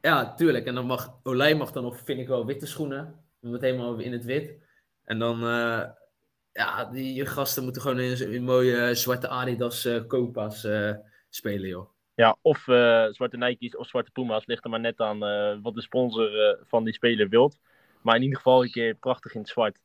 Ja, 0.00 0.34
tuurlijk. 0.34 0.66
En 0.66 0.74
dan 0.74 0.86
mag 0.86 1.18
Olij 1.22 1.54
mag 1.54 1.72
dan 1.72 1.82
nog, 1.82 2.00
vind 2.04 2.20
ik 2.20 2.28
wel, 2.28 2.46
witte 2.46 2.66
schoenen. 2.66 3.24
Met 3.40 3.60
helemaal 3.60 3.98
in 3.98 4.12
het 4.12 4.24
wit. 4.24 4.54
En 5.04 5.18
dan 5.18 5.44
uh, 5.44 5.84
ja, 6.58 6.84
die 6.84 7.26
gasten 7.26 7.62
moeten 7.62 7.82
gewoon 7.82 8.00
in, 8.00 8.32
in 8.32 8.44
mooie 8.44 8.94
zwarte 8.94 9.28
Adidas 9.28 9.86
uh, 9.86 10.06
Copa's 10.06 10.64
uh, 10.64 10.94
spelen, 11.28 11.68
joh. 11.68 11.88
Ja, 12.14 12.36
of 12.42 12.58
zwarte 13.10 13.36
Nike's 13.36 13.76
of 13.76 13.86
zwarte 13.86 14.10
Puma's. 14.10 14.46
Ligt 14.46 14.64
er 14.64 14.70
maar 14.70 14.80
net 14.80 15.00
aan 15.00 15.18
wat 15.62 15.74
de 15.74 15.82
sponsor 15.82 16.58
van 16.66 16.84
die 16.84 16.92
speler 16.92 17.28
wilt. 17.28 17.58
Maar 18.02 18.16
in 18.16 18.22
ieder 18.22 18.36
geval 18.36 18.62
een 18.62 18.70
keer 18.70 18.94
prachtig 18.94 19.34
in 19.34 19.40
het 19.40 19.48
zwart. 19.48 19.78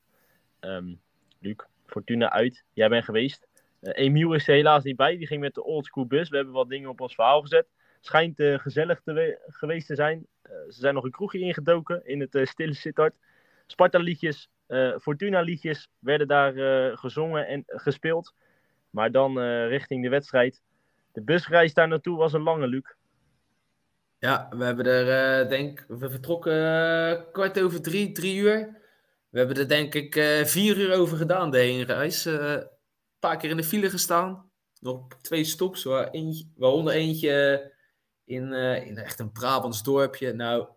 Um, 0.60 1.02
Luc, 1.40 1.56
Fortuna 1.86 2.32
uit. 2.32 2.64
Jij 2.74 2.90
bent 2.90 3.06
geweest. 3.06 3.48
Emiel 3.82 4.34
is 4.34 4.48
er 4.48 4.54
helaas 4.54 4.84
niet 4.84 4.96
bij. 4.96 5.18
Die 5.18 5.28
ging 5.28 5.42
met 5.42 5.54
de 5.54 5.64
oldschool 5.64 6.06
bus. 6.06 6.30
We 6.30 6.36
hebben 6.36 6.54
wat 6.54 6.70
dingen 6.70 6.90
op 6.90 7.02
ons 7.02 7.16
verhaal 7.16 7.42
gezet. 7.42 7.68
Schijnt 8.02 8.36
gezellig 8.38 9.02
te 9.04 9.40
geweest 9.48 9.88
te 9.88 9.96
zijn. 9.96 10.28
ze 10.44 10.80
zijn 10.80 10.94
nog 10.94 11.04
een 11.04 11.12
kroegje 11.12 11.40
ingedoken 11.40 12.06
in 12.06 12.20
het 12.20 12.40
stille 12.48 12.74
Sittard. 12.74 13.16
Sparta 13.68 14.00
liedjes, 14.00 14.50
uh, 14.50 14.53
Fortuna-liedjes 15.02 15.90
werden 16.00 16.28
daar 16.28 16.56
uh, 16.56 16.98
gezongen 16.98 17.48
en 17.48 17.64
gespeeld. 17.66 18.34
Maar 18.90 19.12
dan 19.12 19.38
uh, 19.38 19.68
richting 19.68 20.04
de 20.04 20.10
wedstrijd. 20.10 20.62
De 21.12 21.22
busreis 21.22 21.74
daar 21.74 21.88
naartoe 21.88 22.18
was 22.18 22.34
een 22.34 22.44
lange, 22.44 22.68
Luc. 22.68 22.96
Ja, 24.20 24.50
we 24.50 24.64
hebben 24.64 24.86
er, 24.86 25.50
denk 25.50 25.86
we 25.88 26.10
vertrokken 26.10 27.32
kwart 27.32 27.62
over 27.62 27.82
drie, 27.82 28.12
drie 28.12 28.38
uur. 28.38 28.82
We 29.30 29.38
hebben 29.38 29.58
er 29.58 29.68
denk 29.68 29.96
ik 29.96 30.14
vier 30.46 30.78
uur 30.78 30.94
over 30.94 31.18
gedaan, 31.18 31.52
de 31.52 31.58
heenreis. 31.58 32.26
Een 32.26 32.68
paar 33.20 33.38
keer 33.38 33.50
in 33.50 33.58
de 33.58 33.64
file 33.64 33.90
gestaan. 33.90 34.50
Nog 34.80 35.08
twee 35.22 35.44
stops, 35.44 35.84
waar 35.84 36.10
eentje, 36.10 36.46
waaronder 36.56 36.94
eentje 36.94 37.72
in, 38.26 38.54
in 38.54 38.98
echt 38.98 39.20
een 39.20 39.32
Brabants 39.32 39.84
dorpje. 39.84 40.34
Nou, 40.34 40.68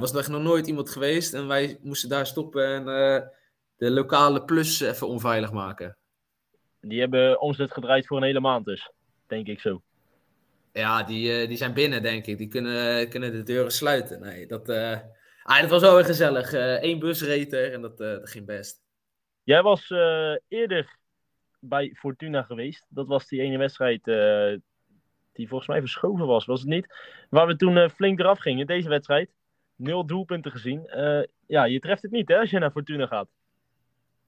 daar 0.00 0.12
was 0.12 0.28
nog 0.28 0.42
nooit 0.42 0.66
iemand 0.66 0.90
geweest. 0.90 1.34
En 1.34 1.46
wij 1.46 1.78
moesten 1.82 2.08
daar 2.08 2.26
stoppen 2.26 2.66
en 2.66 2.88
eh, 2.88 3.26
de 3.76 3.90
lokale 3.90 4.44
plus 4.44 4.80
even 4.80 5.08
onveilig 5.08 5.52
maken. 5.52 5.96
Die 6.80 7.00
hebben 7.00 7.40
omzet 7.40 7.72
gedraaid 7.72 8.06
voor 8.06 8.16
een 8.16 8.22
hele 8.22 8.40
maand 8.40 8.64
dus. 8.64 8.90
Denk 9.26 9.46
ik 9.46 9.60
zo. 9.60 9.82
Ja, 10.72 11.02
die, 11.02 11.32
eh, 11.32 11.48
die 11.48 11.56
zijn 11.56 11.74
binnen, 11.74 12.02
denk 12.02 12.26
ik. 12.26 12.38
Die 12.38 12.48
kunnen, 12.48 13.08
kunnen 13.08 13.32
de 13.32 13.42
deuren 13.42 13.72
sluiten. 13.72 14.20
Nee, 14.20 14.46
dat, 14.46 14.68
eh, 14.68 14.98
ah, 15.42 15.60
dat 15.60 15.70
was 15.70 15.82
wel 15.82 15.94
weer 15.94 16.04
gezellig. 16.04 16.52
Eén 16.82 16.98
bus 16.98 17.22
reed 17.22 17.52
er 17.52 17.72
en 17.72 17.80
dat, 17.80 17.98
dat 17.98 18.30
ging 18.30 18.46
best. 18.46 18.82
Jij 19.42 19.62
was 19.62 19.90
eerder 20.48 20.96
bij 21.60 21.94
Fortuna 21.96 22.42
geweest. 22.42 22.86
Dat 22.88 23.06
was 23.06 23.28
die 23.28 23.40
ene 23.40 23.58
wedstrijd 23.58 24.04
die 25.32 25.48
volgens 25.48 25.68
mij 25.68 25.80
verschoven 25.80 26.26
was, 26.26 26.44
was 26.44 26.60
het 26.60 26.68
niet? 26.68 26.94
Waar 27.30 27.46
we 27.46 27.56
toen 27.56 27.90
flink 27.90 28.18
eraf 28.18 28.38
gingen, 28.38 28.66
deze 28.66 28.88
wedstrijd. 28.88 29.30
Nul 29.84 30.06
doelpunten 30.06 30.50
gezien. 30.50 30.86
Eh, 30.86 31.22
ja, 31.46 31.64
je 31.64 31.78
treft 31.78 32.02
het 32.02 32.10
niet 32.10 32.28
hè, 32.28 32.38
als 32.38 32.50
je 32.50 32.58
naar 32.58 32.70
Fortuna 32.70 33.06
gaat. 33.06 33.28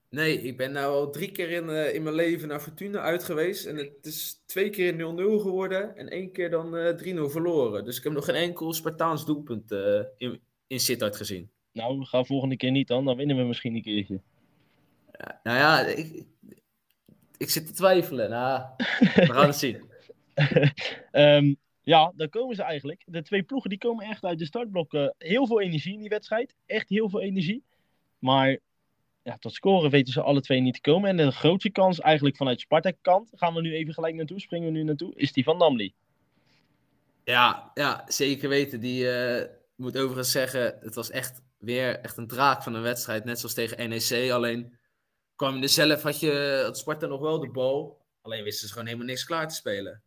Nee, 0.09 0.43
ik 0.43 0.57
ben 0.57 0.73
nou 0.73 0.95
al 0.95 1.11
drie 1.11 1.33
keer 1.33 1.51
in, 1.51 1.69
eh, 1.69 1.95
in 1.95 2.03
mijn 2.03 2.15
leven 2.15 2.49
naar 2.49 2.61
Fortuna 2.61 3.01
uit 3.01 3.25
geweest. 3.25 3.67
En 3.67 3.77
het 3.77 4.07
is 4.07 4.43
twee 4.47 4.71
keer 4.71 4.95
0-0 4.95 5.39
geworden 5.39 5.97
en 5.97 6.09
één 6.09 6.33
keer 6.33 6.51
dan 6.51 6.77
eh 6.77 6.95
3-0 6.95 7.31
verloren. 7.31 7.85
Dus 7.85 7.99
ik 7.99 8.05
heb 8.05 8.13
nog 8.13 8.25
geen 8.25 8.35
enkel 8.35 8.73
Spartaans 8.73 9.27
doelpunt 9.27 9.73
eh, 9.73 10.01
in, 10.17 10.41
in 10.67 10.81
Sittard 10.81 11.17
gezien. 11.17 11.51
Nou, 11.73 12.05
ga 12.05 12.25
volgende 12.25 12.57
keer 12.57 12.71
niet 12.71 12.89
dan, 12.89 13.05
dan 13.05 13.17
winnen 13.17 13.37
we 13.37 13.43
misschien 13.43 13.75
een 13.75 13.83
keertje. 13.83 14.21
Ja, 15.13 15.41
nou 15.43 15.59
ja, 15.59 15.81
ik, 15.81 16.25
ik 17.37 17.51
zit 17.51 17.67
te 17.67 17.73
twijfelen. 17.73 18.31
Nou, 18.31 18.63
we 19.15 19.33
gaan 19.33 19.47
het 19.47 19.57
zien. 19.57 19.85
Ehm, 21.11 21.55
ja, 21.87 22.13
daar 22.17 22.29
komen 22.29 22.57
ze 22.57 22.63
eigenlijk. 22.63 23.03
De 23.07 23.23
twee 23.23 23.43
ploegen 23.43 23.71
die 23.71 23.79
komen 23.79 24.07
echt 24.07 24.25
uit 24.25 24.39
de 24.39 24.45
startblokken. 24.45 25.15
Heel 25.19 25.47
veel 25.47 25.61
energie 25.61 25.95
in 25.95 26.01
die 26.01 26.09
wedstrijd. 26.09 26.55
Echt 26.67 26.89
heel 26.89 27.09
veel 27.09 27.21
energie. 27.21 27.65
Maar 28.19 28.59
ja, 29.23 29.37
tot 29.39 29.53
scoren 29.55 29.91
weten 29.91 30.13
ze 30.13 30.23
alle 30.23 30.41
twee 30.41 30.61
niet 30.61 30.75
te 30.75 30.81
komen. 30.81 31.11
En 31.11 31.17
de 31.17 31.31
grootste 31.31 31.71
kans 31.71 32.01
eigenlijk 32.01 32.37
vanuit 32.37 32.61
Spartak 32.61 32.97
kant, 33.01 33.31
gaan 33.35 33.55
we 33.55 33.61
nu 33.61 33.75
even 33.75 33.95
gelijk 33.95 34.15
naartoe, 34.15 34.41
springen 34.41 34.73
we 34.73 34.79
nu 34.79 34.83
naartoe, 34.83 35.15
is 35.15 35.33
die 35.33 35.45
van 35.45 35.59
Namli. 35.59 35.95
Ja, 37.25 37.71
ja, 37.75 38.05
zeker 38.07 38.49
weten. 38.49 38.81
Die 38.81 39.11
eh, 39.11 39.49
moet 39.77 39.99
overigens 39.99 40.31
zeggen, 40.31 40.79
het 40.81 40.95
was 40.95 41.11
echt 41.11 41.43
weer 41.59 41.99
echt 42.01 42.17
een 42.17 42.27
draak 42.27 42.63
van 42.63 42.75
een 42.75 42.83
wedstrijd. 42.83 43.25
Net 43.25 43.39
zoals 43.39 43.55
tegen 43.55 43.89
NEC. 43.89 44.31
Alleen 44.31 44.77
kwam 45.37 45.57
je 45.57 45.63
er 45.63 45.69
zelf, 45.69 46.03
had, 46.03 46.21
je, 46.21 46.63
had 46.65 46.79
Sparta 46.79 47.07
nog 47.07 47.21
wel 47.21 47.41
de 47.41 47.51
bal. 47.51 48.01
Alleen 48.23 48.45
wisten 48.45 48.67
ze 48.67 48.73
gewoon 48.73 48.89
helemaal 48.89 49.09
niks 49.09 49.25
klaar 49.25 49.49
te 49.49 49.55
spelen. 49.55 50.03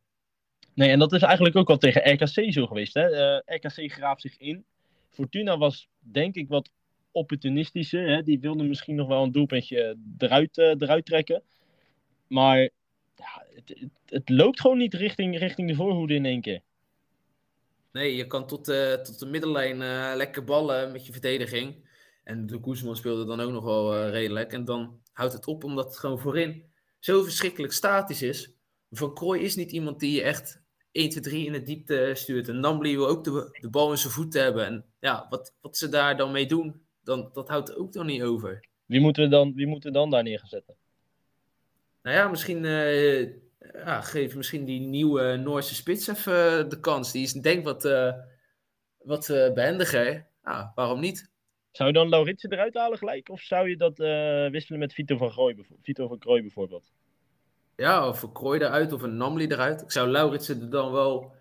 Nee, 0.74 0.90
en 0.90 1.00
dat 1.00 1.14
is 1.14 1.22
eigenlijk 1.22 1.56
ook 1.56 1.70
al 1.70 1.78
tegen 1.78 2.14
RKC 2.14 2.54
zo 2.54 2.68
geweest. 2.68 2.94
Hè? 2.94 3.10
Eh, 3.10 3.56
RKC 3.56 3.92
graaft 3.92 4.22
zich 4.22 4.38
in. 4.38 4.66
Fortuna 5.10 5.58
was 5.58 5.88
denk 6.00 6.36
ik 6.36 6.48
wat 6.48 6.70
opportunistischer. 7.12 8.08
Hè? 8.08 8.24
Die 8.24 8.40
wilde 8.40 8.64
misschien 8.64 8.96
nog 8.96 9.08
wel 9.08 9.24
een 9.24 9.32
doelpuntje 9.32 9.98
eruit, 10.18 10.58
eh, 10.58 10.76
eruit 10.78 11.06
trekken. 11.06 11.44
Maar 12.28 12.60
ja, 13.16 13.46
het, 13.56 13.76
het, 14.06 14.30
loopt 14.30 14.62
gewoon 14.62 14.78
niet 14.78 14.94
richting, 14.94 15.38
richting 15.38 15.68
de 15.70 15.76
voorhoede 15.76 16.14
in 16.14 16.26
één 16.26 16.42
keer. 16.42 16.62
Nee, 17.92 18.16
je 18.16 18.28
kan 18.28 18.48
tot, 18.48 18.64
tot 19.04 19.20
de 19.20 19.26
middellijn 19.26 19.82
eh, 19.82 20.12
lekker 20.16 20.44
ballen 20.44 20.92
met 20.92 21.06
je 21.06 21.12
verdediging. 21.12 21.88
En 22.30 22.46
de 22.46 22.60
Koesman 22.60 22.96
speelde 22.96 23.26
dan 23.26 23.40
ook 23.40 23.52
nog 23.52 23.64
wel 23.64 23.96
eh, 23.96 24.10
redelijk. 24.10 24.54
En 24.54 24.66
dan 24.66 25.02
houdt 25.14 25.34
het 25.34 25.48
op 25.48 25.64
omdat 25.64 25.86
het 25.86 25.98
gewoon 25.98 26.20
voorin 26.20 26.64
zo 27.00 27.24
verschrikkelijk 27.24 27.74
statisch 27.74 28.22
is. 28.22 28.54
Van 28.92 29.14
Krooi 29.14 29.42
is 29.42 29.56
niet 29.56 29.72
iemand 29.72 30.00
die 30.00 30.12
je 30.12 30.22
echt 30.22 30.62
1, 30.92 31.10
2, 31.10 31.24
3 31.24 31.46
in 31.46 31.52
de 31.52 31.62
diepte 31.62 32.12
stuurt. 32.14 32.48
En 32.48 32.60
Nambly 32.60 32.96
wil 32.96 33.08
ook 33.08 33.24
de, 33.24 33.58
de 33.62 33.70
bal 33.70 33.92
in 33.92 33.98
zijn 33.98 34.14
voeten 34.14 34.42
hebben. 34.42 34.66
En 34.66 34.86
ja, 35.00 35.26
wat, 35.30 35.54
wat 35.62 35.78
ze 35.78 35.90
daar 35.90 36.18
dan 36.18 36.32
mee 36.32 36.46
doen, 36.46 36.82
dan, 37.04 37.30
dat 37.34 37.50
houdt 37.50 37.76
ook 37.76 37.94
dan 37.94 38.06
niet 38.06 38.24
over. 38.24 38.68
Wie 38.86 39.00
moeten 39.00 39.24
we 39.24 39.30
dan, 39.30 39.54
wie 39.54 39.68
moeten 39.68 39.92
we 39.92 39.98
dan 39.98 40.10
daar 40.10 40.24
neer 40.24 40.40
gaan 40.40 40.48
zetten? 40.48 40.76
Nou 42.02 42.16
ja, 42.16 42.28
misschien 42.28 42.66
eh, 42.66 43.22
ja, 43.60 44.02
geef 44.02 44.36
misschien 44.36 44.66
die 44.66 44.80
nieuwe 44.80 45.36
Noorse 45.36 45.76
spits 45.76 46.08
even 46.08 46.70
de 46.70 46.80
kans. 46.80 47.12
Die 47.12 47.24
is 47.24 47.34
denk 47.34 47.58
ik 47.58 47.64
wat, 47.64 47.86
eh, 47.86 48.14
wat 48.98 49.30
eh, 49.30 49.54
behendiger. 49.54 50.28
Ja, 50.44 50.72
waarom 50.76 51.00
niet? 51.00 51.32
Zou 51.72 51.90
je 51.90 51.96
dan 51.96 52.10
Lauritsen 52.10 52.52
eruit 52.52 52.74
halen 52.74 52.98
gelijk? 52.98 53.30
Of 53.30 53.42
zou 53.42 53.70
je 53.70 53.78
dat 53.78 54.00
eh, 54.00 54.50
wisselen 54.50 54.80
met 54.80 54.94
Vito 54.94 55.18
van, 55.18 55.32
Grooi, 55.32 55.66
Vito 55.82 56.08
van 56.08 56.20
Krooi 56.20 56.42
bijvoorbeeld? 56.42 56.92
Ja, 57.80 58.08
of 58.08 58.22
een 58.22 58.32
Krooi 58.32 58.60
eruit 58.60 58.92
of 58.92 59.02
een 59.02 59.18
Namli 59.18 59.48
eruit. 59.48 59.82
Ik 59.82 59.92
zou 59.92 60.10
Lauritsen 60.10 60.62
er 60.62 60.70
dan 60.70 60.92
wel 60.92 61.36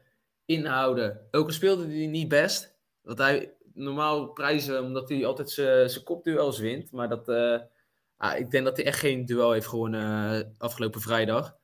inhouden. 0.44 1.28
Ook 1.30 1.46
al 1.46 1.52
speelde 1.52 1.86
hij 1.86 2.06
niet 2.06 2.28
best. 2.28 2.76
Want 3.00 3.18
hij 3.18 3.54
normaal 3.74 4.26
prijzen 4.32 4.82
omdat 4.82 5.08
hij 5.08 5.26
altijd 5.26 5.50
zijn 5.50 6.04
kopduels 6.04 6.58
wint. 6.58 6.92
Maar 6.92 7.08
dat, 7.08 7.28
eh, 7.28 7.60
ah, 8.16 8.38
ik 8.38 8.50
denk 8.50 8.64
dat 8.64 8.76
hij 8.76 8.86
echt 8.86 8.98
geen 8.98 9.24
duel 9.24 9.52
heeft 9.52 9.66
gewonnen 9.66 10.32
eh, 10.40 10.48
afgelopen 10.58 11.00
vrijdag. 11.00 11.56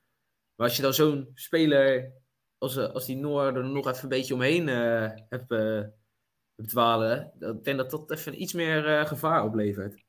Maar 0.55 0.67
als 0.67 0.77
je 0.77 0.83
dan 0.83 0.95
zo'n 0.95 1.31
speler 1.35 2.13
als, 2.59 2.77
eh, 2.77 2.91
als 2.91 3.07
die 3.07 3.17
Noor 3.17 3.57
er 3.57 3.65
nog 3.65 3.89
even 3.89 4.03
een 4.03 4.09
beetje 4.09 4.35
omheen 4.35 4.67
hebt, 4.67 5.51
hebt 5.51 6.69
dwalen. 6.69 7.33
Ik 7.39 7.65
denk 7.65 7.77
dat 7.77 7.91
dat 7.91 8.11
even 8.11 8.43
iets 8.43 8.53
meer 8.53 9.07
gevaar 9.07 9.45
oplevert. 9.45 10.05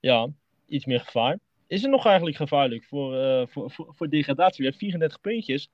Ja, 0.00 0.28
iets 0.66 0.84
meer 0.84 1.00
gevaar. 1.00 1.38
Is 1.66 1.82
er 1.82 1.90
nog 1.90 2.06
eigenlijk 2.06 2.36
gevaarlijk 2.36 2.84
voor, 2.84 3.16
eh, 3.16 3.46
voor, 3.46 3.70
voor, 3.70 3.94
voor 3.96 4.08
degradatie? 4.08 4.56
We 4.56 4.62
hebben 4.62 4.80
34 4.80 5.20
puntjes. 5.20 5.70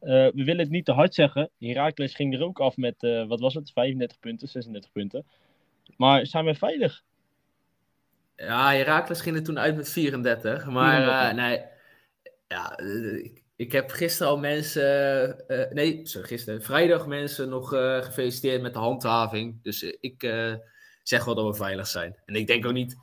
Eh, 0.00 0.08
we 0.10 0.44
willen 0.44 0.58
het 0.58 0.70
niet 0.70 0.84
te 0.84 0.92
hard 0.92 1.14
zeggen. 1.14 1.50
Heracles 1.58 2.14
ging 2.14 2.34
er 2.34 2.42
ook 2.42 2.60
af 2.60 2.76
met, 2.76 3.02
eh, 3.02 3.26
wat 3.26 3.40
was 3.40 3.54
het, 3.54 3.70
35 3.72 4.18
punten, 4.18 4.48
36 4.48 4.92
punten. 4.92 5.26
Maar 5.96 6.26
zijn 6.26 6.44
we 6.44 6.54
veilig? 6.54 7.02
Ja, 8.36 8.72
Herakles 8.72 9.20
ging 9.20 9.36
er 9.36 9.42
toen 9.42 9.58
uit 9.58 9.76
met 9.76 9.88
34. 9.88 10.66
Maar 10.66 11.02
34. 11.02 11.34
nee, 11.36 11.62
ja, 12.48 12.78
ik, 13.22 13.42
ik 13.56 13.72
heb 13.72 13.90
gisteren 13.90 14.32
al 14.32 14.38
mensen, 14.38 15.44
nee, 15.70 16.00
sorry, 16.02 16.26
gisteren, 16.26 16.62
vrijdag 16.62 17.06
mensen 17.06 17.48
nog 17.48 17.68
gefeliciteerd 18.04 18.62
met 18.62 18.72
de 18.72 18.78
handhaving. 18.78 19.62
Dus 19.62 19.82
ik 19.82 20.22
zeg 21.02 21.24
wel 21.24 21.34
dat 21.34 21.46
we 21.46 21.54
veilig 21.54 21.86
zijn. 21.86 22.16
En 22.24 22.34
ik 22.34 22.46
denk 22.46 22.66
ook 22.66 22.72
niet, 22.72 22.96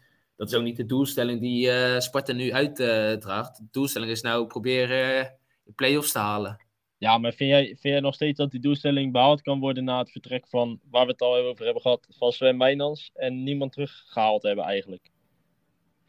dat 0.44 0.52
is 0.52 0.58
ook 0.58 0.66
niet 0.66 0.78
de 0.78 0.86
doelstelling 0.86 1.40
die 1.40 1.70
eh, 1.70 2.00
Sparta 2.00 2.34
nu 2.34 2.54
uitdraagt. 2.54 3.58
de 3.58 3.68
doelstelling 3.72 4.12
is 4.12 4.22
nou 4.22 4.48
proberen 4.48 5.20
eh, 5.20 5.26
de 5.64 5.72
play-offs 5.72 6.12
te 6.12 6.20
halen. 6.20 6.66
Ja, 6.98 7.18
maar 7.18 7.34
vind 7.34 7.50
jij, 7.50 7.66
vind 7.66 7.82
jij 7.82 8.00
nog 8.00 8.14
steeds 8.14 8.38
dat 8.38 8.52
die 8.52 8.60
doelstelling 8.60 9.12
behaald 9.12 9.42
kan 9.42 9.60
worden 9.60 9.84
na 9.84 10.00
het 10.00 10.12
vertrek 10.12 10.48
van, 10.48 10.80
waar 10.90 11.06
we 11.06 11.12
het 11.12 11.22
al 11.22 11.36
over 11.36 11.66
hebben 11.66 11.82
gehad, 11.82 12.08
van 12.10 12.32
Sven 12.32 12.58
Wijnans 12.58 13.12
en 13.14 13.44
niemand 13.44 13.72
teruggehaald 13.72 14.44
hebben 14.44 14.66
eigenlijk? 14.66 15.10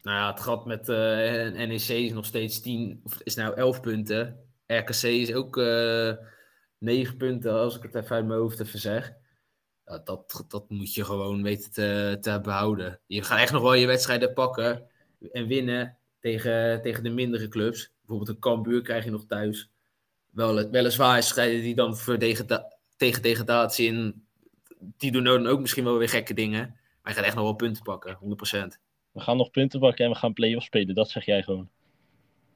Nou 0.01 0.17
ja, 0.17 0.31
het 0.31 0.39
gat 0.39 0.65
met 0.65 0.89
eh, 0.89 1.67
NEC 1.67 1.89
is 1.89 2.13
nog 2.13 2.25
steeds 2.25 2.61
10, 2.61 3.01
of 3.03 3.21
is 3.23 3.35
nou 3.35 3.55
11 3.55 3.79
punten. 3.81 4.39
RKC 4.67 5.03
is 5.03 5.33
ook 5.33 5.57
eh 5.57 6.13
9 6.77 7.17
punten, 7.17 7.53
als 7.53 7.75
ik 7.75 7.83
het 7.83 7.95
even 7.95 8.15
uit 8.15 8.25
mijn 8.25 8.39
hoofd 8.39 8.59
even 8.59 8.79
zeg. 8.79 9.13
Dat, 9.85 10.45
dat 10.47 10.69
moet 10.69 10.93
je 10.93 11.05
gewoon 11.05 11.43
weten 11.43 11.71
te, 11.71 12.17
te 12.21 12.39
behouden. 12.41 12.99
Je 13.07 13.21
gaat 13.21 13.39
echt 13.39 13.51
nog 13.51 13.61
wel 13.61 13.73
je 13.73 13.87
wedstrijden 13.87 14.33
pakken 14.33 14.87
en 15.31 15.47
winnen 15.47 15.97
tegen, 16.19 16.81
tegen 16.81 17.03
de 17.03 17.09
mindere 17.09 17.47
clubs. 17.47 17.91
Bijvoorbeeld 17.99 18.29
een 18.29 18.39
Cambuur 18.39 18.81
krijg 18.81 19.03
je 19.03 19.11
nog 19.11 19.25
thuis. 19.25 19.69
Wel, 20.31 20.69
weliswaar 20.69 21.23
strijden 21.23 21.61
die 21.61 21.75
dan 21.75 21.97
voor 21.97 22.17
tegen 22.97 23.21
degradatie 23.21 23.87
in. 23.87 24.25
Die 24.79 25.11
doen 25.11 25.23
dan 25.23 25.47
ook 25.47 25.59
misschien 25.59 25.83
wel 25.83 25.97
weer 25.97 26.09
gekke 26.09 26.33
dingen. 26.33 26.75
Maar 27.01 27.11
je 27.11 27.17
gaat 27.19 27.27
echt 27.27 27.35
nog 27.35 27.43
wel 27.43 27.53
punten 27.53 27.83
pakken, 27.83 28.17
100%. 28.17 28.79
We 29.11 29.19
gaan 29.19 29.37
nog 29.37 29.51
punten 29.51 29.79
pakken 29.79 30.05
en 30.05 30.11
we 30.11 30.17
gaan 30.17 30.33
play-offs 30.33 30.65
spelen, 30.65 30.95
dat 30.95 31.09
zeg 31.09 31.25
jij 31.25 31.43
gewoon. 31.43 31.69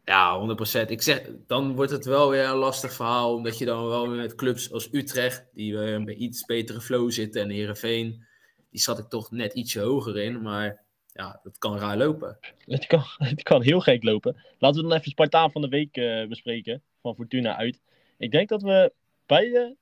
Ja, 0.10 0.40
100%. 0.86 0.90
Ik 0.90 1.02
zeg, 1.02 1.30
dan 1.48 1.76
wordt 1.76 1.92
het 1.92 2.06
wel 2.06 2.30
weer 2.30 2.46
een 2.46 2.56
lastig 2.56 2.94
verhaal. 2.94 3.34
Omdat 3.36 3.58
je 3.58 3.66
dan 3.66 3.88
wel 3.88 4.10
weer 4.10 4.18
met 4.22 4.36
clubs 4.36 4.72
als 4.72 4.94
Utrecht, 4.94 5.46
die 5.54 5.78
weer 5.78 6.04
bij 6.04 6.14
iets 6.14 6.46
betere 6.46 6.82
flow 6.82 7.12
zitten. 7.12 7.42
En 7.42 7.50
Herenveen, 7.50 8.26
die 8.72 8.80
zat 8.82 9.00
ik 9.00 9.06
toch 9.10 9.32
net 9.32 9.54
ietsje 9.54 9.80
hoger 9.80 10.18
in. 10.18 10.42
Maar 10.42 10.84
ja, 11.14 11.40
dat 11.44 11.58
kan 11.58 11.78
raar 11.78 11.98
lopen. 11.98 12.38
Het 12.66 12.86
kan, 12.88 13.04
het 13.30 13.44
kan 13.44 13.62
heel 13.62 13.80
gek 13.80 14.04
lopen. 14.04 14.44
Laten 14.60 14.82
we 14.82 14.88
dan 14.90 14.98
even 14.98 15.12
Spartaan 15.12 15.52
van 15.52 15.62
de 15.62 15.68
week 15.68 15.98
eh, 15.98 16.28
bespreken. 16.28 16.82
Van 17.02 17.16
Fortuna 17.16 17.58
uit. 17.58 17.82
Ik 18.18 18.32
denk 18.32 18.50
dat 18.50 18.62
we 18.62 18.94
beide 19.26 19.76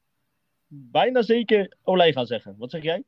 bijna 0.68 1.22
zeker 1.22 1.74
Olij 1.84 2.12
gaan 2.14 2.26
zeggen. 2.28 2.56
Wat 2.58 2.72
zeg 2.72 2.84
jij? 2.84 3.04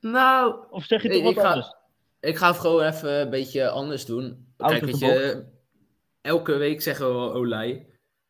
Nou, 0.00 0.54
Of 0.70 0.84
zeg 0.84 1.02
je 1.02 1.08
toch 1.08 1.22
wat 1.22 1.32
ik 1.32 1.38
ga- 1.38 1.48
anders? 1.48 1.74
ik 2.20 2.36
ga 2.36 2.46
het 2.48 2.58
gewoon 2.58 2.82
even 2.84 3.20
een 3.20 3.30
beetje 3.30 3.68
anders 3.68 4.04
doen. 4.06 4.46
Out 4.56 4.70
Kijk, 4.72 4.84
weet 4.84 4.98
je, 4.98 5.52
elke 6.24 6.56
week 6.56 6.82
zeggen 6.82 7.06
we 7.06 7.12
wel 7.12 7.34
Olij. 7.34 7.86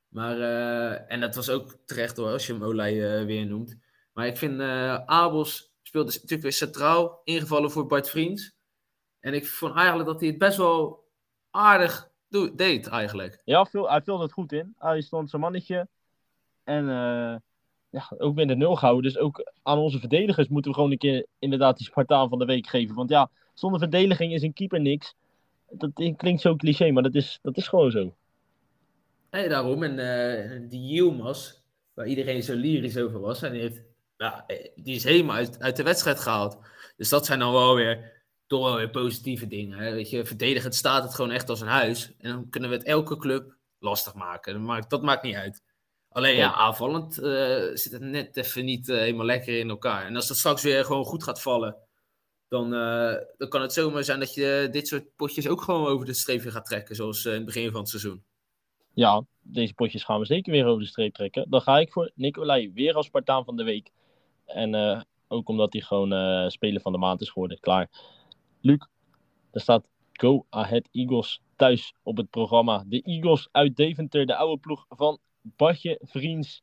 Maar, 0.08 0.40
eh, 0.40 1.12
en 1.12 1.20
dat 1.20 1.34
was 1.34 1.50
ook 1.50 1.76
terecht 1.84 2.16
hoor, 2.16 2.30
als 2.30 2.46
je 2.46 2.52
hem 2.52 2.64
Olij 2.64 3.18
eh, 3.18 3.24
weer 3.24 3.46
noemt. 3.46 3.78
Maar 4.12 4.26
ik 4.26 4.36
vind 4.36 4.60
eh 4.60 4.94
Abels 5.04 5.72
speelde 5.82 6.12
natuurlijk 6.12 6.42
weer 6.42 6.52
centraal, 6.52 7.20
ingevallen 7.24 7.70
voor 7.70 7.86
Bart 7.86 8.10
Vriends. 8.10 8.56
En 9.20 9.34
ik 9.34 9.46
vond 9.46 9.74
eigenlijk 9.74 10.08
dat 10.08 10.20
hij 10.20 10.28
het 10.28 10.38
best 10.38 10.56
wel 10.56 11.04
aardig 11.50 12.10
deed 12.54 12.86
eigenlijk. 12.86 13.40
Ja, 13.44 13.66
hij 13.70 14.02
vulde 14.02 14.22
het 14.22 14.32
goed 14.32 14.52
in. 14.52 14.74
Hij 14.78 15.00
stond 15.00 15.30
zijn 15.30 15.42
mannetje. 15.42 15.88
En 16.64 16.86
ja, 17.90 18.12
ook 18.18 18.34
met 18.34 18.48
de 18.48 18.56
nul 18.56 18.76
gehouden. 18.76 19.12
Dus 19.12 19.20
ook 19.20 19.52
aan 19.62 19.78
onze 19.78 19.98
verdedigers 19.98 20.48
moeten 20.48 20.70
we 20.70 20.76
gewoon 20.76 20.92
een 20.92 20.98
keer 20.98 21.26
inderdaad 21.38 21.76
die 21.76 21.86
Spartaan 21.86 22.28
van 22.28 22.38
de 22.38 22.44
week 22.44 22.66
geven. 22.66 22.94
Want 22.94 23.10
ja, 23.10 23.30
zonder 23.54 23.80
verdediging 23.80 24.32
is 24.32 24.42
een 24.42 24.52
keeper 24.52 24.80
niks. 24.80 25.14
Dat 25.76 26.14
klinkt 26.16 26.40
zo 26.40 26.56
cliché, 26.56 26.90
maar 26.90 27.02
dat 27.02 27.14
is, 27.14 27.38
dat 27.42 27.56
is 27.56 27.68
gewoon 27.68 27.90
zo. 27.90 28.14
Nee, 29.30 29.48
daarom. 29.48 29.82
En 29.82 29.98
eh, 29.98 30.60
die 30.68 30.80
Yilmaz, 30.80 31.52
waar 31.94 32.06
iedereen 32.06 32.42
zo 32.42 32.54
lyrisch 32.54 32.98
over 32.98 33.20
was, 33.20 33.42
en 33.42 33.52
die, 33.52 33.60
heeft, 33.60 33.82
ja, 34.16 34.44
eh, 34.46 34.70
die 34.74 34.94
is 34.94 35.04
helemaal 35.04 35.36
uit, 35.36 35.60
uit 35.60 35.76
de 35.76 35.82
wedstrijd 35.82 36.20
gehaald. 36.20 36.58
Dus 36.96 37.08
dat 37.08 37.26
zijn 37.26 37.38
dan 37.38 37.52
wel 37.52 37.74
weer, 37.74 38.22
toch 38.46 38.64
wel 38.64 38.76
weer 38.76 38.90
positieve 38.90 39.46
dingen. 39.46 39.78
Hè? 39.78 39.92
Weet 39.92 40.10
je, 40.10 40.24
verdedigend 40.24 40.74
staat 40.74 41.02
het 41.02 41.14
gewoon 41.14 41.30
echt 41.30 41.48
als 41.48 41.60
een 41.60 41.66
huis. 41.66 42.12
En 42.18 42.30
dan 42.30 42.48
kunnen 42.48 42.70
we 42.70 42.76
het 42.76 42.84
elke 42.86 43.16
club 43.16 43.56
lastig 43.78 44.14
maken. 44.14 44.52
Dat 44.52 44.62
maakt, 44.62 44.90
dat 44.90 45.02
maakt 45.02 45.22
niet 45.22 45.36
uit. 45.36 45.62
Alleen 46.08 46.36
ja, 46.36 46.52
aanvallend 46.52 47.18
eh, 47.18 47.70
zit 47.72 47.92
het 47.92 48.00
net 48.00 48.36
even 48.36 48.64
niet 48.64 48.86
helemaal 48.86 49.26
lekker 49.26 49.58
in 49.58 49.68
elkaar. 49.68 50.06
En 50.06 50.16
als 50.16 50.28
dat 50.28 50.36
straks 50.36 50.62
weer 50.62 50.84
gewoon 50.84 51.04
goed 51.04 51.24
gaat 51.24 51.42
vallen, 51.42 51.76
dan, 52.54 52.70
dan 53.38 53.48
kan 53.48 53.62
het 53.62 53.72
zomaar 53.72 54.04
zijn 54.04 54.20
dat 54.20 54.34
je 54.34 54.68
dit 54.70 54.88
soort 54.88 55.16
potjes 55.16 55.48
ook 55.48 55.62
gewoon 55.62 55.86
over 55.86 56.06
de 56.06 56.14
streep 56.14 56.40
gaat 56.40 56.66
trekken, 56.66 56.96
zoals 56.96 57.24
in 57.24 57.32
het 57.32 57.44
begin 57.44 57.70
van 57.70 57.80
het 57.80 57.88
seizoen. 57.88 58.22
Ja, 58.92 59.24
deze 59.42 59.74
potjes 59.74 60.04
gaan 60.04 60.20
we 60.20 60.26
zeker 60.26 60.52
weer 60.52 60.66
over 60.66 60.82
de 60.82 60.88
streep 60.88 61.14
trekken. 61.14 61.50
Dan 61.50 61.60
ga 61.60 61.78
ik 61.78 61.92
voor 61.92 62.10
Nicolai 62.14 62.72
weer 62.72 62.94
als 62.94 63.06
Spartaan 63.06 63.44
van 63.44 63.56
de 63.56 63.64
week. 63.64 63.90
En 64.46 64.74
uh, 64.74 65.00
ook 65.28 65.48
omdat 65.48 65.72
hij 65.72 65.82
gewoon 65.82 66.50
speler 66.50 66.80
van 66.80 66.92
de 66.92 66.98
maand 66.98 67.20
is 67.20 67.30
geworden. 67.30 67.60
Klaar. 67.60 67.90
Luc, 68.60 68.78
er 69.50 69.60
staat 69.60 69.86
Go 70.12 70.46
Ahead 70.50 70.88
Eagles 70.92 71.40
thuis 71.56 71.94
op 72.02 72.16
het 72.16 72.30
programma. 72.30 72.84
De 72.86 73.02
Eagles 73.02 73.48
uit 73.52 73.76
Deventer, 73.76 74.26
de 74.26 74.36
oude 74.36 74.60
ploeg 74.60 74.86
van 74.88 75.18
Badje 75.40 75.98
Vriends. 76.02 76.62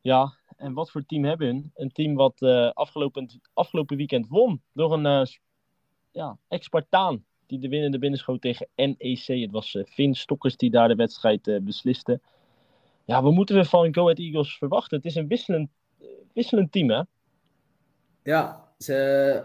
Ja, 0.00 0.36
en 0.62 0.72
wat 0.72 0.90
voor 0.90 1.06
team 1.06 1.24
hebben 1.24 1.46
hun? 1.46 1.70
Een 1.74 1.92
team 1.92 2.14
wat 2.14 2.40
uh, 2.40 2.70
afgelopen, 2.70 3.40
afgelopen 3.52 3.96
weekend 3.96 4.28
won 4.28 4.62
door 4.72 4.92
een 4.92 5.26
ja, 6.10 6.38
ex-Spartaan 6.48 7.24
die 7.46 7.58
de 7.58 7.68
winnende 7.68 7.98
binnenschoot 7.98 8.40
tegen 8.40 8.68
NEC. 8.74 9.26
Het 9.26 9.50
was 9.50 9.74
uh, 9.74 9.84
Finn 9.84 10.14
Stokkers 10.14 10.56
die 10.56 10.70
daar 10.70 10.88
de 10.88 10.94
wedstrijd 10.94 11.46
uh, 11.46 11.60
besliste. 11.60 12.20
Ja, 13.04 13.22
wat 13.22 13.32
moeten 13.32 13.56
we 13.56 13.64
van 13.64 13.94
Go 13.94 14.02
Ahead 14.02 14.18
Eagles 14.18 14.56
verwachten? 14.56 14.96
Het 14.96 15.06
is 15.06 15.14
een 15.14 15.28
wisselend, 15.28 15.70
uh, 16.00 16.08
wisselend 16.32 16.72
team, 16.72 16.90
hè? 16.90 17.02
Ja, 18.22 18.68
ze, 18.78 19.44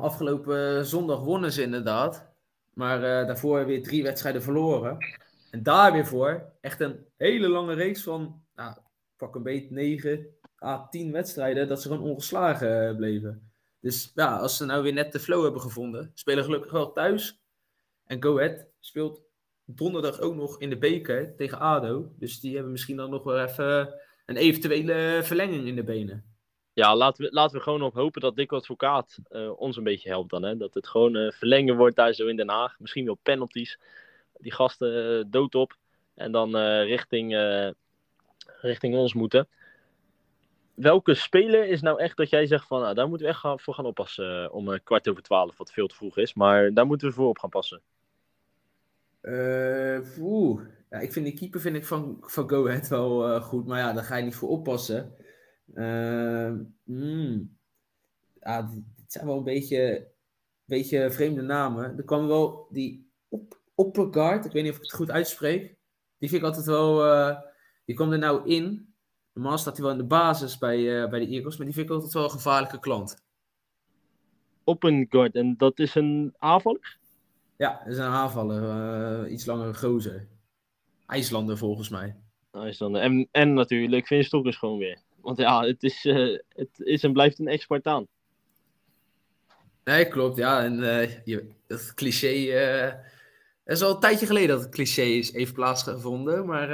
afgelopen 0.00 0.86
zondag 0.86 1.20
wonnen 1.20 1.52
ze 1.52 1.62
inderdaad. 1.62 2.32
Maar 2.72 3.00
daarvoor 3.00 3.66
weer 3.66 3.82
drie 3.82 4.02
wedstrijden 4.02 4.42
verloren. 4.42 4.98
En 5.50 5.62
daar 5.62 5.92
weer 5.92 6.06
voor 6.06 6.52
echt 6.60 6.80
een 6.80 7.06
hele 7.16 7.48
lange 7.48 7.74
reeks 7.74 8.02
van, 8.02 8.42
nou, 8.54 8.76
pak 9.24 9.34
een 9.34 9.42
beetje 9.42 9.74
9 9.74 10.26
à 10.62 10.88
10 10.88 11.12
wedstrijden, 11.12 11.68
dat 11.68 11.82
ze 11.82 11.88
gewoon 11.88 12.10
ongeslagen 12.10 12.96
bleven. 12.96 13.52
Dus 13.80 14.12
ja, 14.14 14.36
als 14.36 14.56
ze 14.56 14.64
nou 14.64 14.82
weer 14.82 14.92
net 14.92 15.12
de 15.12 15.20
flow 15.20 15.42
hebben 15.42 15.60
gevonden, 15.60 16.10
spelen 16.14 16.44
gelukkig 16.44 16.72
wel 16.72 16.92
thuis. 16.92 17.40
En 18.06 18.22
Go 18.22 18.38
Ahead 18.38 18.66
speelt 18.80 19.22
donderdag 19.64 20.20
ook 20.20 20.34
nog 20.34 20.60
in 20.60 20.70
de 20.70 20.78
beker 20.78 21.36
tegen 21.36 21.58
ADO. 21.58 22.12
Dus 22.18 22.40
die 22.40 22.54
hebben 22.54 22.72
misschien 22.72 22.96
dan 22.96 23.10
nog 23.10 23.22
wel 23.22 23.40
even 23.40 23.94
een 24.26 24.36
eventuele 24.36 25.20
verlenging 25.22 25.66
in 25.66 25.76
de 25.76 25.84
benen. 25.84 26.24
Ja, 26.72 26.96
laten 26.96 27.24
we, 27.24 27.32
laten 27.32 27.56
we 27.56 27.62
gewoon 27.62 27.82
op 27.82 27.94
hopen 27.94 28.20
dat 28.20 28.36
Dick 28.36 28.52
Advocaat 28.52 29.18
uh, 29.30 29.60
ons 29.60 29.76
een 29.76 29.84
beetje 29.84 30.08
helpt 30.08 30.30
dan. 30.30 30.42
Hè? 30.42 30.56
Dat 30.56 30.74
het 30.74 30.88
gewoon 30.88 31.32
verlengen 31.32 31.76
wordt 31.76 31.96
daar 31.96 32.12
zo 32.12 32.26
in 32.26 32.36
Den 32.36 32.48
Haag. 32.48 32.78
Misschien 32.78 33.04
wel 33.04 33.18
penalties. 33.22 33.78
Die 34.32 34.52
gasten 34.52 35.30
dood 35.30 35.54
op. 35.54 35.76
En 36.14 36.32
dan 36.32 36.56
richting, 36.82 37.32
richting 38.60 38.94
ons 38.94 39.14
moeten 39.14 39.48
welke 40.74 41.14
speler 41.14 41.68
is 41.68 41.80
nou 41.80 42.00
echt 42.00 42.16
dat 42.16 42.30
jij 42.30 42.46
zegt 42.46 42.66
van, 42.66 42.80
nou, 42.80 42.94
daar 42.94 43.08
moeten 43.08 43.26
we 43.26 43.32
echt 43.32 43.62
voor 43.62 43.74
gaan 43.74 43.86
oppassen 43.86 44.52
om 44.52 44.68
uh, 44.68 44.78
kwart 44.84 45.08
over 45.08 45.22
twaalf, 45.22 45.56
wat 45.56 45.72
veel 45.72 45.86
te 45.86 45.94
vroeg 45.94 46.16
is, 46.16 46.34
maar 46.34 46.72
daar 46.72 46.86
moeten 46.86 47.08
we 47.08 47.14
voor 47.14 47.28
op 47.28 47.38
gaan 47.38 47.50
passen? 47.50 47.80
Oeh. 50.18 50.60
Ja, 50.90 50.98
ik 50.98 51.12
vind 51.12 51.24
die 51.24 51.34
keeper 51.34 51.60
vind 51.60 51.76
ik 51.76 51.84
van, 51.84 52.18
van 52.20 52.48
Go 52.48 52.68
Ahead 52.68 52.88
wel 52.88 53.40
goed, 53.40 53.66
maar 53.66 53.78
ja, 53.78 53.92
daar 53.92 54.04
ga 54.04 54.16
je 54.16 54.24
niet 54.24 54.34
voor 54.34 54.48
oppassen. 54.48 55.14
Mm. 56.84 57.56
Ja, 58.40 58.62
dit 58.96 59.12
zijn 59.12 59.26
wel 59.26 59.36
een 59.36 59.44
beetje, 59.44 60.06
beetje 60.64 61.10
vreemde 61.10 61.42
namen. 61.42 61.96
Er 61.96 62.04
kwam 62.04 62.26
wel 62.26 62.66
die 62.70 63.10
op, 63.28 63.62
Oppergaard, 63.74 64.44
ik 64.44 64.52
weet 64.52 64.62
niet 64.62 64.72
of 64.72 64.78
ik 64.78 64.84
het 64.84 64.92
goed 64.92 65.10
uitspreek. 65.10 65.76
Die 66.18 66.28
vind 66.28 66.42
ik 66.42 66.46
altijd 66.48 66.66
wel, 66.66 67.04
die 67.84 67.94
kwam 67.94 68.12
er 68.12 68.18
nou 68.18 68.48
in. 68.48 68.94
Normaal 69.32 69.58
staat 69.58 69.76
hij 69.76 69.82
wel 69.82 69.92
in 69.92 69.98
de 69.98 70.04
basis 70.04 70.58
bij, 70.58 70.78
uh, 70.78 71.08
bij 71.08 71.18
de 71.18 71.26
Eagles, 71.26 71.56
maar 71.56 71.66
die 71.66 71.74
vind 71.74 71.86
ik 71.86 71.94
altijd 71.94 72.12
wel 72.12 72.24
een 72.24 72.30
gevaarlijke 72.30 72.78
klant. 72.78 73.22
Op 74.64 74.82
een 74.82 75.06
guard, 75.08 75.34
en 75.34 75.56
dat 75.56 75.78
is 75.78 75.94
een 75.94 76.34
aanvaller? 76.38 76.98
Ja, 77.56 77.78
dat 77.84 77.92
is 77.92 77.98
een 77.98 78.04
aanvaller. 78.04 78.62
Uh, 79.24 79.32
iets 79.32 79.46
langere 79.46 79.74
gozer. 79.74 80.28
IJslander 81.06 81.58
volgens 81.58 81.88
mij. 81.88 82.16
IJslander. 82.52 83.00
En, 83.00 83.28
en 83.30 83.54
natuurlijk 83.54 84.06
Vin 84.06 84.24
Stokkers 84.24 84.56
gewoon 84.56 84.78
weer. 84.78 84.98
Want 85.20 85.38
ja, 85.38 85.64
het 85.64 85.82
is, 85.82 86.04
uh, 86.04 86.38
het 86.48 86.78
is 86.78 87.02
en 87.02 87.12
blijft 87.12 87.38
een 87.38 87.48
ex-Spartaan. 87.48 88.06
Nee, 89.84 90.08
klopt. 90.08 90.36
Ja, 90.36 90.62
en 90.64 90.74
je, 91.24 91.50
dat 91.66 91.94
cliché... 91.94 92.50
het 93.64 93.76
is 93.76 93.82
al 93.82 93.94
een 93.94 94.00
tijdje 94.00 94.26
geleden 94.26 94.48
dat 94.48 94.60
het 94.60 94.74
cliché 94.74 95.02
is, 95.02 95.32
heeft 95.32 95.52
plaatsgevonden, 95.52 96.46
maar 96.46 96.68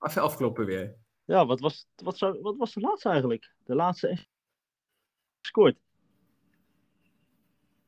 even 0.00 0.22
afkloppen 0.22 0.66
weer. 0.66 0.94
Ja, 1.24 1.46
wat 1.46 1.60
was, 1.60 1.86
wat, 1.94 2.18
zou, 2.18 2.40
wat 2.40 2.56
was 2.56 2.72
de 2.72 2.80
laatste 2.80 3.08
eigenlijk? 3.08 3.52
De 3.64 3.74
laatste 3.74 4.26
gescoord. 5.40 5.76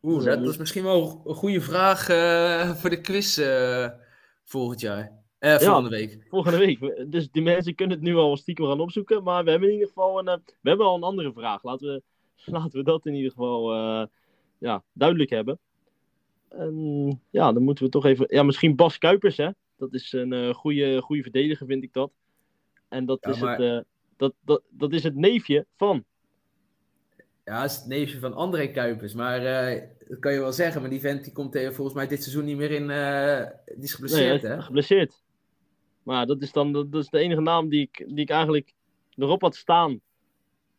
Oeh, 0.02 0.24
dat, 0.24 0.48
is 0.48 0.56
misschien 0.56 0.82
wel 0.82 1.22
een 1.24 1.34
goede 1.34 1.60
vraag 1.60 2.08
uh, 2.08 2.70
voor 2.70 2.90
de 2.90 3.00
quiz 3.00 3.38
uh, 3.38 3.88
volgend 4.44 4.80
jaar. 4.80 5.20
Uh, 5.40 5.56
volgende 5.56 5.90
ja, 5.90 5.96
week. 5.96 6.26
Volgende 6.28 6.58
week. 6.58 7.10
Dus 7.10 7.30
die 7.30 7.42
mensen 7.42 7.74
kunnen 7.74 7.96
het 7.96 8.04
nu 8.04 8.16
al 8.16 8.36
stiekem 8.36 8.66
gaan 8.66 8.80
opzoeken. 8.80 9.22
Maar 9.22 9.44
we 9.44 9.50
hebben 9.50 9.68
in 9.68 9.74
ieder 9.74 9.88
geval 9.88 10.18
een, 10.18 10.42
we 10.60 10.68
hebben 10.68 10.86
al 10.86 10.96
een 10.96 11.02
andere 11.02 11.32
vraag. 11.32 11.62
Laten 11.62 11.86
we, 11.86 12.02
laten 12.52 12.78
we 12.78 12.84
dat 12.84 13.06
in 13.06 13.14
ieder 13.14 13.30
geval 13.30 13.72
ja, 14.58 14.82
duidelijk 14.92 15.30
hebben. 15.30 15.58
En, 16.48 17.20
ja, 17.30 17.52
dan 17.52 17.62
moeten 17.62 17.84
we 17.84 17.90
toch 17.90 18.04
even... 18.04 18.26
Ja, 18.28 18.42
misschien 18.42 18.76
Bas 18.76 18.98
Kuipers, 18.98 19.36
hè. 19.36 19.50
Dat 19.82 19.94
is 19.94 20.12
een 20.12 20.54
goede, 20.54 21.00
goede 21.00 21.22
verdediger, 21.22 21.66
vind 21.66 21.82
ik 21.82 21.92
dat. 21.92 22.12
En 22.88 23.06
dat, 23.06 23.26
is 23.26 23.40
het, 23.40 23.60
uh, 23.60 23.80
dat, 24.16 24.34
dat, 24.44 24.62
dat 24.70 24.92
is 24.92 25.02
het 25.02 25.14
neefje 25.14 25.66
van. 25.76 26.04
Ja, 27.44 27.64
is 27.64 27.76
het 27.76 27.86
neefje 27.86 28.18
van 28.18 28.34
André 28.34 28.66
Kuipers. 28.66 29.14
Maar 29.14 29.42
uh, 29.74 29.82
dat 30.08 30.18
kan 30.18 30.32
je 30.32 30.38
wel 30.38 30.52
zeggen. 30.52 30.80
Maar 30.80 30.90
die 30.90 31.00
vent 31.00 31.24
die 31.24 31.32
komt 31.32 31.58
volgens 31.58 31.94
mij 31.94 32.06
dit 32.06 32.22
seizoen 32.22 32.44
niet 32.44 32.56
meer 32.56 32.70
in. 32.70 32.90
Uh, 32.90 33.46
die 33.74 33.84
is 33.84 33.94
geblesseerd, 33.94 34.42
nee, 34.42 34.52
hè? 34.52 34.62
Geblesseerd. 34.62 35.22
Maar 36.02 36.26
dat 36.26 36.42
is 36.42 36.52
dan 36.52 36.72
dat, 36.72 36.94
is 36.94 37.08
de 37.08 37.18
enige 37.18 37.40
naam 37.40 37.68
die 37.68 37.80
ik, 37.80 38.04
die 38.06 38.20
ik 38.20 38.30
eigenlijk 38.30 38.72
erop 39.16 39.40
had 39.40 39.56
staan. 39.56 40.00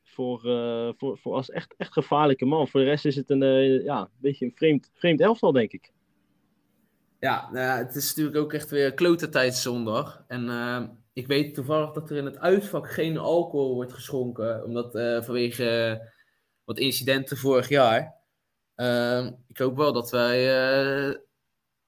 Voor, 0.03 0.45
uh, 0.45 0.89
voor, 0.97 1.17
voor 1.17 1.33
als 1.33 1.49
echt, 1.49 1.73
echt 1.77 1.93
gevaarlijke 1.93 2.45
man. 2.45 2.67
Voor 2.67 2.79
de 2.79 2.85
rest 2.85 3.05
is 3.05 3.15
het 3.15 3.29
een, 3.29 3.83
ja, 3.83 4.01
een 4.01 4.07
beetje 4.17 4.45
een 4.45 4.55
vreemd, 4.55 4.89
vreemd 4.93 5.21
elftal, 5.21 5.51
denk 5.51 5.71
ik. 5.71 5.91
Ja, 7.23 7.49
nou, 7.51 7.77
het 7.85 7.95
is 7.95 8.07
natuurlijk 8.07 8.37
ook 8.43 8.53
echt 8.53 8.69
weer 8.69 8.93
klote 8.93 9.29
tijd 9.29 9.55
zondag. 9.55 10.23
En 10.27 10.49
ik 11.13 11.27
weet 11.27 11.53
toevallig 11.53 11.91
dat 11.91 12.09
er 12.09 12.17
in 12.17 12.25
het 12.25 12.37
uitvak 12.37 12.91
geen 12.91 13.17
alcohol 13.17 13.73
wordt 13.73 13.93
geschonken. 13.93 14.63
Omdat 14.63 14.95
uh, 14.95 15.21
vanwege 15.21 16.01
wat 16.63 16.77
incidenten 16.77 17.37
vorig 17.37 17.69
jaar. 17.69 18.15
Uh, 18.75 19.25
ik 19.47 19.57
hoop 19.57 19.77
wel 19.77 19.93
dat 19.93 20.11
wij. 20.11 20.39
Eh, 21.09 21.15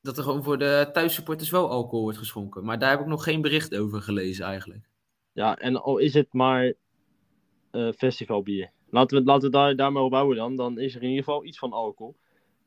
dat 0.01 0.17
er 0.17 0.23
gewoon 0.23 0.43
voor 0.43 0.57
de 0.57 0.89
thuissupporters 0.93 1.49
wel 1.49 1.69
alcohol 1.69 2.01
wordt 2.01 2.17
geschonken. 2.17 2.65
Maar 2.65 2.79
daar 2.79 2.89
heb 2.89 2.99
ik 2.99 3.05
nog 3.05 3.23
geen 3.23 3.41
bericht 3.41 3.75
over 3.75 4.01
gelezen 4.01 4.45
eigenlijk. 4.45 4.89
Ja, 5.31 5.57
en 5.57 5.81
al 5.81 5.97
is 5.97 6.13
het 6.13 6.33
maar 6.33 6.73
festivalbier. 7.97 8.71
Laten 8.89 9.17
we, 9.17 9.23
laten 9.23 9.43
we 9.43 9.49
daar, 9.49 9.75
daar 9.75 10.35
dan. 10.35 10.55
Dan 10.55 10.79
is 10.79 10.95
er 10.95 11.01
in 11.01 11.09
ieder 11.09 11.23
geval 11.23 11.45
iets 11.45 11.57
van 11.57 11.73
alcohol. 11.73 12.15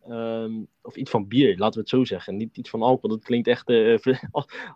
Um, 0.08 0.68
of 0.82 0.96
iets 0.96 1.10
van 1.10 1.28
bier, 1.28 1.58
laten 1.58 1.74
we 1.74 1.80
het 1.80 1.88
zo 1.88 2.04
zeggen. 2.04 2.36
Niet 2.36 2.56
iets 2.56 2.70
van 2.70 2.82
alcohol. 2.82 3.16
Dat 3.16 3.24
klinkt 3.24 3.48
echt 3.48 3.68
uh, 3.70 3.98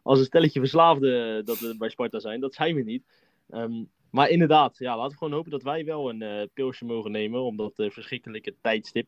als 0.03 0.19
een 0.19 0.25
stelletje 0.25 0.61
verslaafden 0.61 1.39
uh, 1.39 1.45
dat 1.45 1.59
we 1.59 1.77
bij 1.79 1.89
Sparta 1.89 2.19
zijn. 2.19 2.41
Dat 2.41 2.55
zijn 2.55 2.75
we 2.75 2.83
niet. 2.83 3.05
Um, 3.51 3.91
maar 4.11 4.29
inderdaad, 4.29 4.79
ja, 4.79 4.97
laten 4.97 5.11
we 5.11 5.17
gewoon 5.17 5.33
hopen 5.33 5.51
dat 5.51 5.63
wij 5.63 5.85
wel 5.85 6.11
een 6.11 6.23
uh, 6.23 6.43
pilsje 6.55 6.85
mogen 6.85 7.11
nemen. 7.11 7.43
Om 7.43 7.57
dat 7.57 7.73
verschrikkelijke 7.75 8.55
tijdstip. 8.61 9.07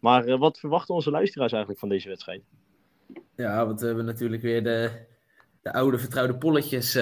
Maar 0.00 0.38
wat 0.38 0.58
verwachten 0.58 0.94
onze 0.94 1.10
luisteraars 1.10 1.52
eigenlijk 1.52 1.80
van 1.80 1.88
deze 1.88 2.08
wedstrijd? 2.08 2.42
Ja, 3.36 3.66
want 3.66 3.80
we 3.80 3.86
hebben 3.86 4.04
natuurlijk 4.04 4.42
weer 4.42 4.62
de, 4.62 4.90
de 5.62 5.72
oude 5.72 5.98
vertrouwde 5.98 6.36
polletjes 6.38 6.96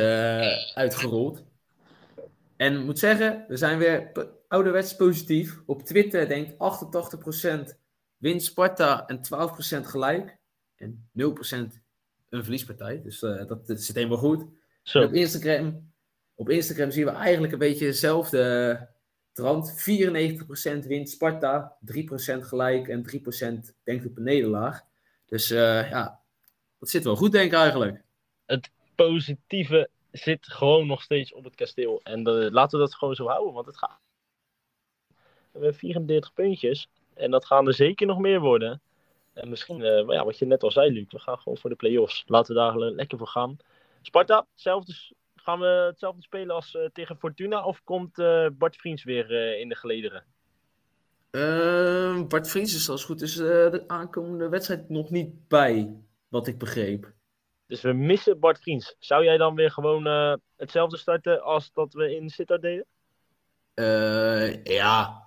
uitgerold. 0.75 1.45
En 2.57 2.85
moet 2.85 2.99
zeggen, 2.99 3.45
we 3.49 3.57
zijn 3.57 3.79
weer 3.79 4.13
ouderwets 4.49 4.97
positief. 4.97 5.61
Op 5.67 5.83
Twitter 5.83 6.29
denkt 6.29 6.53
88% 6.53 7.79
wint 8.21 8.43
Sparta 8.43 9.07
en 9.07 9.19
12% 9.19 9.87
gelijk. 9.87 10.39
En 10.77 11.11
0% 11.13 11.23
een 12.29 12.43
verliespartij. 12.43 13.03
Dus 13.03 13.23
uh, 13.23 13.47
dat, 13.47 13.67
dat, 13.67 13.81
zit 13.81 13.97
helemaal 13.97 14.19
goed. 14.19 14.45
Op 14.93 15.13
Instagram 15.13 15.91
op 16.41 16.49
Instagram 16.49 16.91
zien 16.91 17.05
we 17.05 17.11
eigenlijk 17.11 17.53
een 17.53 17.59
beetje 17.59 17.87
dezelfde 17.87 18.89
trant. 19.33 19.71
94% 20.83 20.87
wint 20.87 21.11
Sparta, 21.11 21.77
3% 21.95 21.97
gelijk 22.41 22.89
en 22.89 23.05
3% 23.05 23.75
denkt 23.85 24.07
op 24.07 24.17
een 24.17 24.23
nederlaag. 24.23 24.81
Dus 25.27 25.51
eh, 25.51 25.91
ja, 25.91 26.21
dat 26.79 26.89
zit 26.89 27.05
wel 27.05 27.17
goed, 27.17 27.33
denk 27.33 27.53
ik 27.53 27.59
eigenlijk. 27.59 28.03
Positieve 28.95 29.91
zit 30.11 30.47
gewoon 30.47 30.87
nog 30.87 31.03
steeds 31.03 31.33
op 31.33 31.45
het 31.45 31.55
kasteel. 31.55 32.01
En 32.03 32.27
eh, 32.27 32.51
laten 32.51 32.79
we 32.79 32.85
dat 32.85 32.95
gewoon 32.95 33.15
zo 33.15 33.27
houden, 33.27 33.55
want 33.55 33.67
het 33.67 33.79
gaat. 33.79 34.01
We 35.07 35.17
hebben 35.53 35.75
34 35.75 36.33
puntjes. 36.33 36.89
En 37.21 37.31
dat 37.31 37.47
gaan 37.47 37.67
er 37.67 37.75
zeker 37.75 38.07
nog 38.07 38.19
meer 38.19 38.41
worden. 38.41 38.81
En 39.33 39.49
misschien, 39.49 39.83
eh, 39.83 40.09
ja, 40.09 40.25
wat 40.25 40.39
je 40.39 40.47
net 40.47 40.63
al 40.63 40.71
zei, 40.71 40.93
Luc, 40.93 41.07
we 41.09 41.19
gaan 41.19 41.39
gewoon 41.39 41.59
voor 41.59 41.71
de 41.71 41.77
play-offs. 41.77 42.25
Laten 42.27 42.55
we 42.55 42.61
daar 42.61 42.79
lekker 42.79 43.19
voor 43.19 43.27
gaan. 43.27 43.57
Sparta, 44.03 44.47
hetzelfde, 44.53 44.95
gaan 45.35 45.61
we 45.61 45.67
hetzelfde 45.67 46.23
spelen 46.23 46.55
als 46.55 46.75
eh, 46.75 46.85
tegen 46.93 47.17
Fortuna? 47.17 47.65
Of 47.65 47.85
komt 47.85 48.19
eh, 48.19 48.47
Bart 48.53 48.77
Vriends 48.77 49.05
weer 49.05 49.59
in 49.59 49.69
de 49.69 49.75
gelederen? 49.75 50.25
Ehm, 51.31 52.29
Bart 52.29 52.49
Vries 52.49 52.75
is 52.75 52.89
als 52.89 53.05
goed 53.05 53.23
is 53.23 53.35
de 53.35 53.85
aankomende 53.87 54.49
wedstrijd 54.49 54.89
nog 54.89 55.11
niet 55.11 55.49
bij, 55.49 55.97
wat 56.29 56.47
ik 56.47 56.59
begreep. 56.59 57.13
Dus 57.67 57.81
we 57.81 57.93
missen 57.93 58.41
Bart 58.41 58.61
Vriends. 58.61 58.97
Zou 58.99 59.25
jij 59.25 59.37
dan 59.37 59.55
weer 59.55 59.71
gewoon 59.71 60.05
hetzelfde 60.57 60.97
starten 60.97 61.43
als 61.43 61.73
dat 61.73 61.93
we 61.93 62.15
in 62.15 62.31
Sittard 62.31 62.63
deden? 62.63 62.87
Eh, 63.75 64.65
ja, 64.65 65.23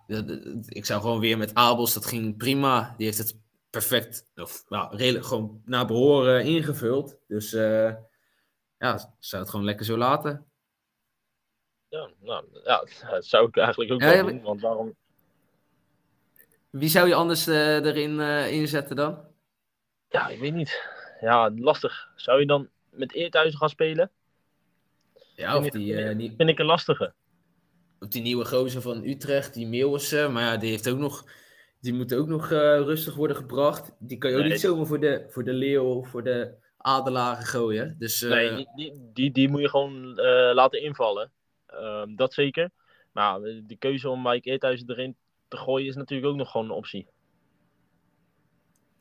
ik 0.67 0.85
zou 0.85 1.01
gewoon 1.01 1.19
weer 1.19 1.37
met 1.37 1.53
Abels, 1.53 1.93
dat 1.93 2.05
ging 2.05 2.37
prima. 2.37 2.93
Die 2.97 3.05
heeft 3.05 3.17
het 3.17 3.39
perfect, 3.69 4.29
of 4.35 4.63
nou, 4.67 4.95
redelijk 4.95 5.25
gewoon 5.25 5.61
naar 5.65 5.85
behoren 5.85 6.45
ingevuld. 6.45 7.17
Dus 7.27 7.53
eh, 7.53 7.93
ja, 8.77 9.15
zou 9.19 9.41
het 9.41 9.51
gewoon 9.51 9.65
lekker 9.65 9.85
zo 9.85 9.97
laten. 9.97 10.45
Ja, 11.87 12.09
nou, 12.19 12.45
ja, 12.63 12.85
dat 13.09 13.25
zou 13.25 13.47
ik 13.47 13.57
eigenlijk 13.57 13.91
ook 13.91 14.01
Ja, 14.01 14.07
wel 14.07 14.15
ja, 14.15 14.23
doen. 14.23 14.41
Want 14.41 14.61
waarom, 14.61 14.95
Wie 16.69 16.89
zou 16.89 17.07
je 17.07 17.15
anders 17.15 17.47
eh, 17.47 17.85
erin 17.85 18.19
inzetten 18.49 18.95
dan? 18.95 19.25
Ja, 20.09 20.27
ik 20.27 20.39
weet 20.39 20.53
niet. 20.53 20.89
Ja, 21.21 21.51
lastig. 21.55 22.11
Zou 22.15 22.39
je 22.39 22.45
dan 22.45 22.69
met 22.89 23.13
Eerthuizen 23.13 23.59
gaan 23.59 23.69
spelen? 23.69 24.11
Ja, 25.35 25.57
of 25.57 25.69
die, 25.69 26.15
die, 26.15 26.33
Vind 26.37 26.49
ik 26.49 26.59
een 26.59 26.65
lastige. 26.65 27.13
Of 28.03 28.09
die 28.09 28.21
nieuwe 28.21 28.45
gozer 28.45 28.81
van 28.81 29.03
Utrecht, 29.03 29.53
die 29.53 29.67
Meeuwissen. 29.67 30.31
Maar 30.31 30.43
ja, 30.43 30.57
die 30.57 30.69
heeft 30.69 30.89
ook 30.89 30.97
nog, 30.97 31.25
die 31.79 31.93
moet 31.93 32.13
ook 32.15 32.27
nog 32.27 32.51
eh, 32.51 32.57
rustig 32.77 33.15
worden 33.15 33.37
gebracht. 33.37 33.91
Die 33.99 34.17
kan 34.17 34.29
je 34.29 34.35
ook 34.35 34.41
Nee. 34.41 34.51
niet 34.51 34.61
zomaar 34.61 34.85
voor 34.85 34.99
de, 34.99 35.25
voor 35.29 35.43
de 35.43 35.53
leeuw 35.53 35.83
of 35.83 36.09
voor 36.09 36.23
de 36.23 36.53
adelaren 36.77 37.45
gooien. 37.45 37.95
Dus 37.99 38.21
eh, 38.21 38.29
Nee, 38.29 38.67
die, 38.75 39.09
die, 39.13 39.31
die, 39.31 39.49
moet 39.49 39.61
je 39.61 39.69
gewoon 39.69 40.17
eh, 40.17 40.53
laten 40.53 40.81
invallen. 40.81 41.31
Ehm, 41.65 42.15
dat 42.15 42.33
zeker. 42.33 42.69
Maar 43.11 43.39
de 43.41 43.75
keuze 43.79 44.09
om 44.09 44.21
Mike 44.21 44.49
Eerthuizen 44.49 44.89
erin 44.89 45.15
te 45.47 45.57
gooien 45.57 45.87
is 45.87 45.95
natuurlijk 45.95 46.31
ook 46.31 46.37
nog 46.37 46.51
gewoon 46.51 46.65
een 46.65 46.75
optie. 46.75 47.07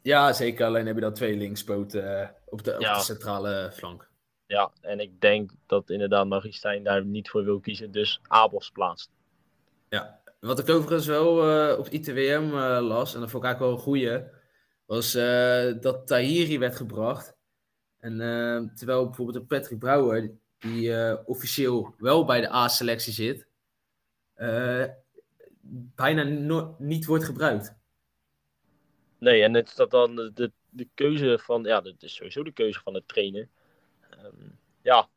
ja, 0.02 0.32
zeker. 0.32 0.66
Alleen 0.66 0.86
heb 0.86 0.94
je 0.94 1.00
dan 1.00 1.14
twee 1.14 1.36
linkspoten 1.36 2.34
op, 2.44 2.64
de, 2.64 2.74
op 2.74 2.80
Ja. 2.80 2.94
de 2.94 3.02
centrale 3.02 3.70
flank. 3.72 4.10
Ja, 4.52 4.72
en 4.80 5.00
ik 5.00 5.20
denk 5.20 5.50
dat 5.66 5.90
inderdaad 5.90 6.26
Magistijn 6.26 6.82
daar 6.82 7.04
niet 7.04 7.30
voor 7.30 7.44
wil 7.44 7.60
kiezen. 7.60 7.90
Dus 7.90 8.20
Abels 8.22 8.70
plaatst. 8.70 9.10
Wat 10.40 10.58
ik 10.58 10.68
overigens 10.68 11.06
wel 11.06 11.48
eh, 11.48 11.78
op 11.78 11.88
ITWM 11.88 12.50
eh, 12.54 12.78
las, 12.80 13.14
en 13.14 13.20
dat 13.20 13.30
vond 13.30 13.44
ik 13.44 13.48
eigenlijk 13.48 13.58
wel 13.58 13.72
een 13.72 13.78
goeie, 13.78 14.24
was 14.86 15.14
eh, 15.14 15.80
dat 15.80 16.06
Tahiri 16.06 16.58
werd 16.58 16.76
gebracht. 16.76 17.36
En 17.98 18.16
terwijl 18.74 19.04
bijvoorbeeld 19.04 19.46
Patrick 19.46 19.78
Brouwer, 19.78 20.30
die 20.58 21.26
officieel 21.26 21.94
wel 21.98 22.24
bij 22.24 22.40
de 22.40 22.52
A-selectie 22.52 23.12
zit, 23.12 23.46
bijna 25.94 26.22
no- 26.22 26.76
niet 26.78 27.06
wordt 27.06 27.24
gebruikt. 27.24 27.74
Nee, 29.18 29.42
en 29.42 29.54
het 29.54 29.68
is 29.68 29.74
dat 29.74 29.90
dan 29.90 30.16
de, 30.16 30.32
de, 30.32 30.52
de 30.70 30.88
keuze 30.94 31.38
van... 31.42 31.62
Ja, 31.62 31.80
dat 31.80 32.02
is 32.02 32.14
sowieso 32.14 32.42
de 32.42 32.52
keuze 32.52 32.80
van 32.80 32.92
de 32.92 33.02
trainer. 33.06 33.48
Ehm, 34.22 34.48
ja, 34.82 35.08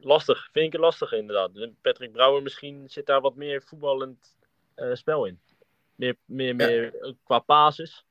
lastig. 0.00 0.48
Vind 0.52 0.66
ik 0.66 0.72
het 0.72 0.80
lastig 0.80 1.12
inderdaad. 1.12 1.50
Patrick 1.80 2.12
Brouwer 2.12 2.42
misschien 2.42 2.88
zit 2.88 3.06
daar 3.06 3.20
wat 3.20 3.36
meer 3.36 3.62
voetballend 3.62 4.36
eh, 4.74 4.94
spel 4.94 5.24
in. 5.24 5.40
Meer, 5.94 6.16
meer, 6.24 6.56
meer 6.56 6.94
ook 7.00 7.16
qua 7.24 7.42
basis. 7.46 8.04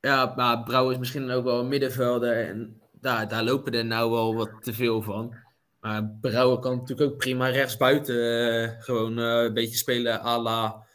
Ja, 0.00 0.32
maar 0.36 0.62
Brouwer 0.62 0.92
is 0.92 0.98
misschien 0.98 1.30
ook 1.30 1.44
wel 1.44 1.60
een 1.60 1.68
middenvelder 1.68 2.48
en 2.48 2.82
daar, 2.92 3.28
daar 3.28 3.44
lopen 3.44 3.72
er 3.72 3.84
nou 3.84 4.10
wel 4.10 4.34
wat 4.34 4.62
te 4.62 4.72
veel 4.72 5.02
van. 5.02 5.34
Maar 5.80 6.08
Brouwer 6.20 6.58
kan 6.58 6.76
natuurlijk 6.76 7.10
ook 7.10 7.18
prima 7.18 7.48
rechtsbuiten 7.48 8.16
eh, 8.16 8.82
gewoon 8.82 9.18
eh, 9.18 9.42
een 9.42 9.54
beetje 9.54 9.76
spelen 9.76 10.20
à 10.20 10.42
la, 10.42 10.86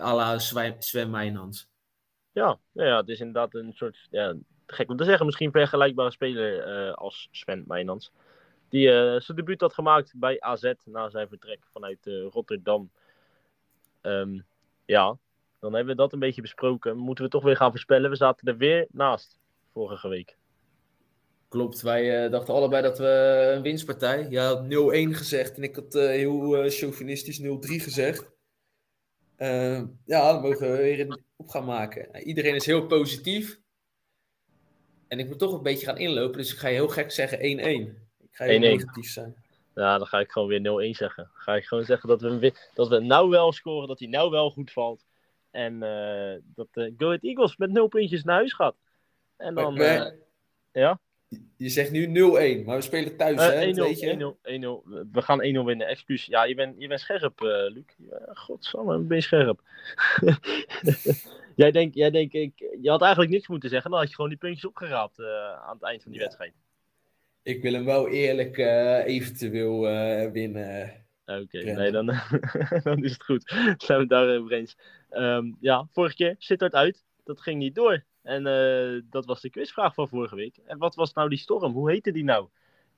à 0.00 0.14
la 0.14 0.38
Sven. 0.38 1.52
Ja, 2.32 2.58
ja, 2.72 2.96
het 2.96 3.08
is 3.08 3.18
inderdaad 3.18 3.54
een 3.54 3.72
soort, 3.72 4.06
ja, 4.10 4.34
gek 4.72 4.90
om 4.90 4.96
te 4.96 5.04
zeggen, 5.04 5.26
misschien 5.26 5.50
vergelijkbare 5.50 6.10
speler 6.10 6.60
eh, 6.60 6.94
als 6.94 7.28
Sven 7.30 7.64
Meijnans. 7.66 8.12
Die 8.68 8.88
eh, 8.88 9.20
zijn 9.20 9.36
debuut 9.36 9.60
had 9.60 9.74
gemaakt 9.74 10.12
bij 10.16 10.40
AZ 10.40 10.72
na 10.84 11.08
zijn 11.08 11.28
vertrek 11.28 11.58
vanuit 11.72 12.06
eh, 12.06 12.26
Rotterdam. 12.30 12.90
Ehm, 14.00 14.38
ja, 14.84 15.16
dan 15.60 15.74
hebben 15.74 15.96
we 15.96 16.00
dat 16.00 16.12
een 16.12 16.18
beetje 16.18 16.42
besproken. 16.42 16.96
Moeten 16.96 17.24
we 17.24 17.30
toch 17.30 17.42
weer 17.42 17.56
gaan 17.56 17.70
voorspellen. 17.70 18.10
We 18.10 18.16
zaten 18.16 18.48
er 18.48 18.56
weer 18.56 18.86
naast 18.90 19.38
vorige 19.72 20.08
week. 20.08 20.36
Klopt, 21.48 21.80
wij 21.80 22.28
dachten 22.28 22.54
allebei 22.54 22.82
dat 22.82 22.98
we 22.98 23.52
een 23.56 23.62
winstpartij. 23.62 24.22
Had 24.30 24.64
0-1 24.64 24.66
gezegd 25.16 25.56
en 25.56 25.62
ik 25.62 25.74
had 25.74 25.92
heel 25.92 26.56
eh, 26.56 26.70
chauvinistisch 26.70 27.40
0-3 27.40 27.46
gezegd. 27.58 28.30
Eh, 29.36 29.82
ja, 30.04 30.32
dan 30.32 30.42
mogen 30.42 30.70
we 30.70 30.76
weer 30.76 31.18
op 31.36 31.48
gaan 31.48 31.64
maken. 31.64 32.22
Iedereen 32.22 32.54
is 32.54 32.66
heel 32.66 32.86
positief. 32.86 33.60
En 35.08 35.18
ik 35.18 35.26
moet 35.26 35.38
toch 35.38 35.52
een 35.52 35.62
beetje 35.62 35.86
gaan 35.86 35.98
inlopen, 35.98 36.38
dus 36.38 36.52
ik 36.52 36.58
ga 36.58 36.68
je 36.68 36.74
heel 36.74 36.88
gek 36.88 37.10
zeggen 37.10 37.38
1-1. 37.38 37.42
Ik 37.42 38.28
ga 38.30 38.44
heel 38.44 38.58
1-1. 38.58 38.60
negatief 38.60 39.10
zijn. 39.10 39.34
Ja, 39.74 39.98
dan 39.98 40.06
ga 40.06 40.20
ik 40.20 40.30
gewoon 40.30 40.48
weer 40.48 40.92
0-1 40.94 40.96
zeggen. 40.96 41.30
Ga 41.32 41.54
ik 41.54 41.64
gewoon 41.64 41.84
zeggen 41.84 42.08
dat 42.08 42.20
we, 42.20 42.52
dat 42.74 42.88
we 42.88 42.98
nou 42.98 43.28
wel 43.28 43.52
scoren, 43.52 43.88
dat 43.88 43.98
hij 43.98 44.08
nou 44.08 44.30
wel 44.30 44.50
goed 44.50 44.72
valt. 44.72 45.04
En 45.50 45.82
eh, 45.82 46.40
dat 46.54 46.68
Go 46.72 47.06
Ahead 47.06 47.22
Eagles 47.22 47.56
met 47.56 47.70
0 47.70 47.88
puntjes 47.88 48.24
naar 48.24 48.36
huis 48.36 48.52
gaat. 48.52 48.76
En 49.36 49.54
dan... 49.54 49.76
Eh, 49.80 50.06
ja? 50.72 51.00
Je 51.56 51.68
zegt 51.68 51.90
nu 51.90 52.06
0-1, 52.06 52.64
maar 52.64 52.76
we 52.76 52.82
spelen 52.82 53.16
thuis, 53.16 53.40
hè? 53.40 53.50
Eh, 53.52 53.74
dat 53.74 53.86
1-0, 53.86 53.88
weet 53.88 54.00
je. 54.00 54.12
1-0, 54.12 54.38
1-0. 54.42 55.06
We 55.12 55.22
gaan 55.22 55.42
1-0 55.42 55.64
winnen, 55.64 55.86
excuus. 55.86 56.24
Ja, 56.24 56.44
je 56.44 56.54
bent, 56.54 56.74
je 56.78 56.88
bent 56.88 57.00
scherp, 57.00 57.40
Luc. 57.40 57.84
Ja, 57.96 58.20
godsamme, 58.34 58.98
ben 58.98 59.16
je 59.16 59.22
scherp. 59.22 59.60
jij 61.58 61.70
denkt, 61.70 61.94
jij 61.94 62.10
denkt 62.10 62.34
ik, 62.34 62.52
je 62.80 62.90
had 62.90 63.00
eigenlijk 63.02 63.32
niks 63.32 63.48
moeten 63.48 63.68
zeggen. 63.70 63.90
Dan 63.90 63.98
had 64.00 64.08
je 64.08 64.14
gewoon 64.14 64.30
die 64.30 64.38
puntjes 64.38 64.64
opgeraapt 64.64 65.18
eh, 65.18 65.52
aan 65.52 65.74
het 65.74 65.82
eind 65.82 66.02
van 66.02 66.10
die 66.12 66.20
Ja. 66.20 66.26
wedstrijd. 66.26 66.54
Ik 67.42 67.62
wil 67.62 67.72
hem 67.72 67.84
wel 67.84 68.08
eerlijk 68.08 68.58
eh, 68.58 69.06
eventueel 69.06 69.88
eh, 69.88 70.30
winnen. 70.30 71.06
Oké, 71.26 71.58
Ja. 71.58 71.76
nee, 71.76 71.90
dan, 71.90 72.06
dan 72.82 73.04
is 73.04 73.12
het 73.12 73.24
goed. 73.24 73.44
Zijn 73.78 73.78
we 73.86 73.94
het 73.94 74.08
daarover 74.08 74.52
eens. 74.52 74.76
Ehm, 75.10 75.52
ja, 75.60 75.86
vorige 75.92 76.14
keer 76.14 76.34
zit 76.38 76.60
het 76.60 76.74
uit. 76.74 77.04
Dat 77.24 77.40
ging 77.40 77.58
niet 77.58 77.74
door. 77.74 78.04
En 78.22 78.42
dat 79.10 79.24
was 79.26 79.40
de 79.40 79.50
quizvraag 79.50 79.94
van 79.94 80.08
vorige 80.08 80.34
week. 80.36 80.56
En 80.66 80.78
wat 80.78 80.94
was 80.94 81.12
nou 81.12 81.28
die 81.28 81.38
storm? 81.38 81.72
Hoe 81.72 81.90
heette 81.90 82.12
die 82.12 82.24
nou? 82.24 82.48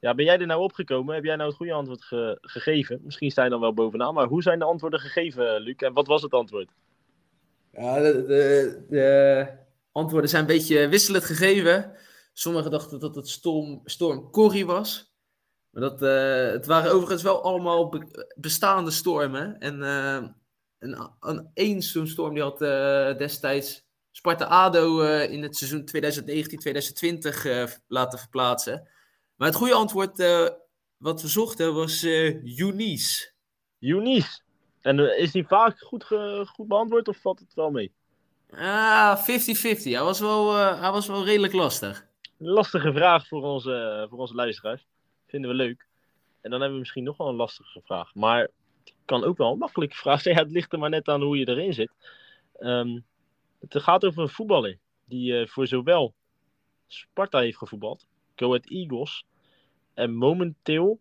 Ja, 0.00 0.14
ben 0.14 0.24
jij 0.24 0.38
er 0.38 0.46
nou 0.46 0.60
opgekomen? 0.62 1.14
Heb 1.14 1.24
jij 1.24 1.36
nou 1.36 1.48
het 1.48 1.56
goede 1.56 1.72
antwoord 1.72 2.04
ge- 2.04 2.38
gegeven? 2.40 3.00
Misschien 3.04 3.30
sta 3.30 3.44
je 3.44 3.50
dan 3.50 3.60
wel 3.60 3.74
bovenaan. 3.74 4.14
Maar 4.14 4.26
hoe 4.26 4.42
zijn 4.42 4.58
de 4.58 4.64
antwoorden 4.64 5.00
gegeven, 5.00 5.60
Luc? 5.60 5.74
En 5.76 5.92
wat 5.92 6.06
was 6.06 6.22
het 6.22 6.32
antwoord? 6.32 6.70
Ja, 7.72 8.00
de, 8.00 8.24
de, 8.26 8.84
de 8.88 9.46
antwoorden 9.92 10.30
zijn 10.30 10.42
een 10.42 10.48
beetje 10.56 10.88
wisselend 10.88 11.24
gegeven. 11.24 11.96
Sommigen 12.32 12.70
dachten 12.70 13.00
dat 13.00 13.14
het 13.14 13.28
storm, 13.28 13.80
storm 13.84 14.30
Corrie 14.30 14.66
was. 14.66 15.12
Maar 15.70 15.82
dat, 15.82 16.02
eh, 16.02 16.52
het 16.52 16.66
waren 16.66 16.92
overigens 16.92 17.22
wel 17.22 17.42
allemaal 17.42 17.88
be- 17.88 18.32
bestaande 18.36 18.90
stormen. 18.90 19.58
En 19.58 19.82
eh, 19.82 20.28
een, 20.78 21.10
een, 21.20 21.50
één 21.54 21.82
zo'n 21.82 22.06
storm 22.06 22.34
die 22.34 22.42
had 22.42 22.62
eh, 22.62 23.16
destijds 23.18 23.86
Sparta-Ado 24.10 25.00
in 25.20 25.42
het 25.42 25.56
seizoen 25.56 25.88
2019-2020 27.40 27.44
eh, 27.44 27.64
laten 27.86 28.18
verplaatsen. 28.18 28.88
Maar 29.36 29.48
het 29.48 29.56
goede 29.56 29.74
antwoord 29.74 30.18
wat 30.96 31.22
we 31.22 31.28
zochten 31.28 31.74
was 31.74 32.02
Eunice. 32.02 33.30
Eunice. 33.78 34.40
En 34.80 34.98
eh, 34.98 35.22
is 35.22 35.32
die 35.32 35.46
vaak 35.46 35.78
goed, 35.78 36.04
ge- 36.04 36.44
goed 36.46 36.68
beantwoord 36.68 37.08
of 37.08 37.16
valt 37.16 37.38
het 37.38 37.54
wel 37.54 37.70
mee? 37.70 37.92
Ah, 38.50 39.18
50-50. 39.18 39.22
Hij, 39.82 40.02
was 40.02 40.20
wel, 40.20 40.56
eh, 40.58 40.80
hij 40.80 40.90
was 40.90 41.06
wel 41.06 41.24
redelijk 41.24 41.52
lastig. 41.52 42.06
Lastige 42.36 42.92
vraag 42.92 43.26
voor 43.26 43.42
onze, 43.42 44.06
voor 44.10 44.18
onze 44.18 44.34
luisteraars. 44.34 44.86
Vinden 45.26 45.50
we 45.50 45.56
leuk. 45.56 45.86
En 46.40 46.50
dan 46.50 46.52
hebben 46.52 46.72
we 46.72 46.78
misschien 46.78 47.04
nog 47.04 47.16
wel 47.16 47.28
een 47.28 47.34
lastige 47.34 47.80
vraag. 47.84 48.14
Maar 48.14 48.40
het 48.84 48.94
kan 49.04 49.24
ook 49.24 49.36
wel 49.36 49.52
een 49.52 49.58
makkelijke 49.58 49.96
vraag 50.04 50.20
zijn. 50.20 50.34
Ja, 50.34 50.42
het 50.42 50.50
ligt 50.50 50.72
er 50.72 50.78
maar 50.78 50.90
net 50.90 51.08
aan 51.08 51.22
hoe 51.22 51.38
je 51.38 51.48
erin 51.48 51.72
zit. 51.74 51.90
Ehm, 52.58 52.98
het 53.60 53.82
gaat 53.82 54.04
over 54.04 54.22
een 54.22 54.28
voetballer. 54.28 54.78
Die 55.04 55.40
eh, 55.40 55.46
voor 55.46 55.66
zowel 55.66 56.14
Sparta 56.86 57.38
heeft 57.38 57.58
gevoetbald. 57.58 58.06
Go 58.36 58.46
Ahead 58.46 58.66
Eagles. 58.70 59.24
En 59.94 60.14
momenteel 60.14 61.00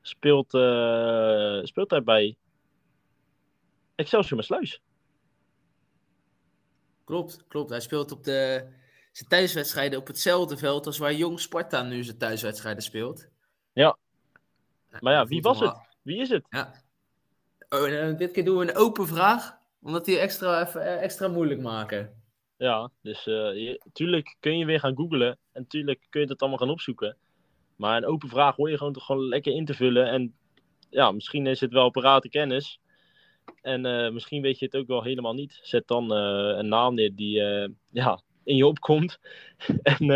speelt, 0.00 0.54
eh, 0.54 1.58
speelt 1.62 1.90
hij 1.90 2.02
bij 2.02 2.36
Excelsior 4.02 4.36
Maasluis. 4.36 4.80
Klopt, 7.04 7.44
klopt. 7.48 7.70
Hij 7.70 7.80
speelt 7.80 8.12
op 8.12 8.24
de, 8.24 8.66
zijn 9.12 9.28
thuiswedstrijden 9.28 9.98
op 9.98 10.06
hetzelfde 10.06 10.56
veld 10.56 10.86
als 10.86 10.98
waar 10.98 11.14
Jong 11.14 11.40
Sparta 11.40 11.82
nu 11.82 12.02
zijn 12.02 12.18
thuiswedstrijden 12.18 12.82
speelt. 12.82 13.28
Ja. 13.72 13.96
Maar 15.00 15.12
ja, 15.12 15.26
wie 15.26 15.42
was 15.42 15.60
het? 15.60 15.76
Wie 16.02 16.20
is 16.20 16.28
het? 16.28 16.46
Ja. 16.50 16.74
Oh, 17.68 17.86
en, 17.88 18.10
eh, 18.12 18.18
dit 18.18 18.30
keer 18.30 18.44
doen 18.44 18.58
we 18.58 18.68
een 18.68 18.76
open 18.76 19.06
vraag, 19.06 19.58
omdat 19.82 20.04
die 20.04 20.18
extra, 20.18 20.66
even, 20.66 20.82
eh, 20.82 21.02
extra 21.02 21.28
moeilijk 21.28 21.60
maken. 21.60 22.22
Ja, 22.56 22.90
dus 23.00 23.26
eh, 23.26 23.34
je- 23.34 23.80
tuurlijk 23.92 24.36
kun 24.40 24.58
je 24.58 24.64
weer 24.64 24.80
gaan 24.80 24.96
googlen. 24.96 25.38
En 25.52 25.66
tuurlijk 25.66 26.06
kun 26.10 26.20
je 26.20 26.26
dat 26.26 26.40
allemaal 26.40 26.58
gaan 26.58 26.70
opzoeken. 26.70 27.16
Maar 27.76 27.96
een 27.96 28.06
open 28.06 28.28
vraag 28.28 28.56
hoor 28.56 28.70
je 28.70 28.76
gewoon 28.78 28.92
toch 28.92 29.04
gewoon 29.04 29.28
lekker 29.28 29.52
in 29.52 29.64
te 29.64 29.74
vullen. 29.74 30.06
En 30.06 30.34
ja, 30.90 31.10
misschien 31.12 31.46
is 31.46 31.60
het 31.60 31.72
wel 31.72 31.90
parate 31.90 32.28
kennis. 32.28 32.80
En 33.62 33.86
eh, 33.86 34.12
misschien 34.12 34.42
weet 34.42 34.58
je 34.58 34.64
het 34.64 34.76
ook 34.76 34.86
wel 34.86 35.02
helemaal 35.02 35.34
niet. 35.34 35.58
Zet 35.62 35.86
dan 35.86 36.12
eh, 36.12 36.58
een 36.58 36.68
naam 36.68 36.94
neer 36.94 37.14
die 37.14 37.42
eh, 37.42 37.68
ja, 37.90 38.22
in 38.44 38.56
je 38.56 38.66
opkomt. 38.66 39.18
en, 39.82 40.10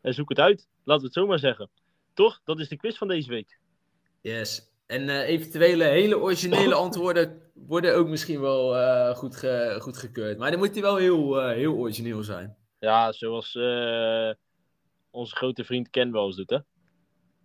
en 0.00 0.14
zoek 0.14 0.28
het 0.28 0.38
uit. 0.38 0.68
Laten 0.84 1.02
we 1.02 1.08
het 1.08 1.18
zo 1.18 1.26
maar 1.26 1.38
zeggen. 1.38 1.70
Toch? 2.14 2.40
Dat 2.44 2.60
is 2.60 2.68
de 2.68 2.76
quiz 2.76 2.96
van 2.96 3.08
deze 3.08 3.28
week. 3.28 3.58
Yes. 4.20 4.68
En 4.86 5.08
eventuele 5.08 5.84
hele 5.84 6.18
originele 6.18 6.74
antwoorden 6.74 7.42
worden 7.54 7.96
ook 7.96 8.08
misschien 8.08 8.40
wel 8.40 9.14
goed, 9.14 9.36
ge, 9.36 9.76
goed 9.80 9.96
gekeurd. 9.96 10.38
Maar 10.38 10.50
dan 10.50 10.58
moet 10.58 10.72
die 10.72 10.82
wel 10.82 10.96
heel, 10.96 11.48
heel 11.48 11.74
origineel 11.74 12.22
zijn. 12.22 12.56
Ja, 12.78 13.12
zoals 13.12 13.54
onze 15.10 15.36
grote 15.36 15.64
vriend 15.64 15.90
Ken 15.90 16.12
wel 16.12 16.26
eens 16.26 16.36
doet, 16.36 16.50
hè? 16.50 16.58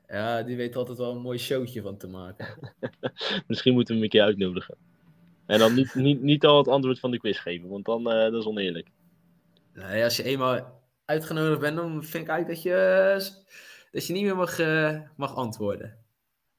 Ja, 0.07 0.43
die 0.43 0.57
weet 0.57 0.75
altijd 0.75 0.97
wel 0.97 1.11
een 1.11 1.21
mooi 1.21 1.37
showtje 1.37 1.81
van 1.81 1.97
te 1.97 2.07
maken. 2.07 2.75
Misschien 3.47 3.73
moeten 3.73 3.93
we 3.93 3.99
hem 3.99 4.03
een 4.03 4.09
keer 4.09 4.23
uitnodigen. 4.23 4.77
En 5.45 5.59
dan 5.59 5.73
niet, 5.73 5.95
niet, 5.95 6.21
niet 6.21 6.45
al 6.45 6.57
het 6.57 6.67
antwoord 6.67 6.99
van 6.99 7.11
de 7.11 7.17
quiz 7.17 7.41
geven, 7.41 7.69
want 7.69 7.85
dan 7.85 8.11
eh, 8.11 8.31
dat 8.31 8.33
is 8.33 8.45
oneerlijk. 8.45 8.87
Nee, 9.73 10.03
als 10.03 10.17
je 10.17 10.23
eenmaal 10.23 10.81
uitgenodigd 11.05 11.59
bent, 11.59 11.75
dan 11.77 12.03
vind 12.03 12.23
ik 12.23 12.29
eigenlijk 12.29 12.47
dat 12.47 12.61
je, 12.61 12.75
eh, 12.75 13.91
dat 13.91 14.07
je 14.07 14.13
niet 14.13 14.23
meer 14.23 14.35
mag, 14.35 14.59
eh, 14.59 14.99
mag 15.17 15.35
antwoorden. 15.35 15.97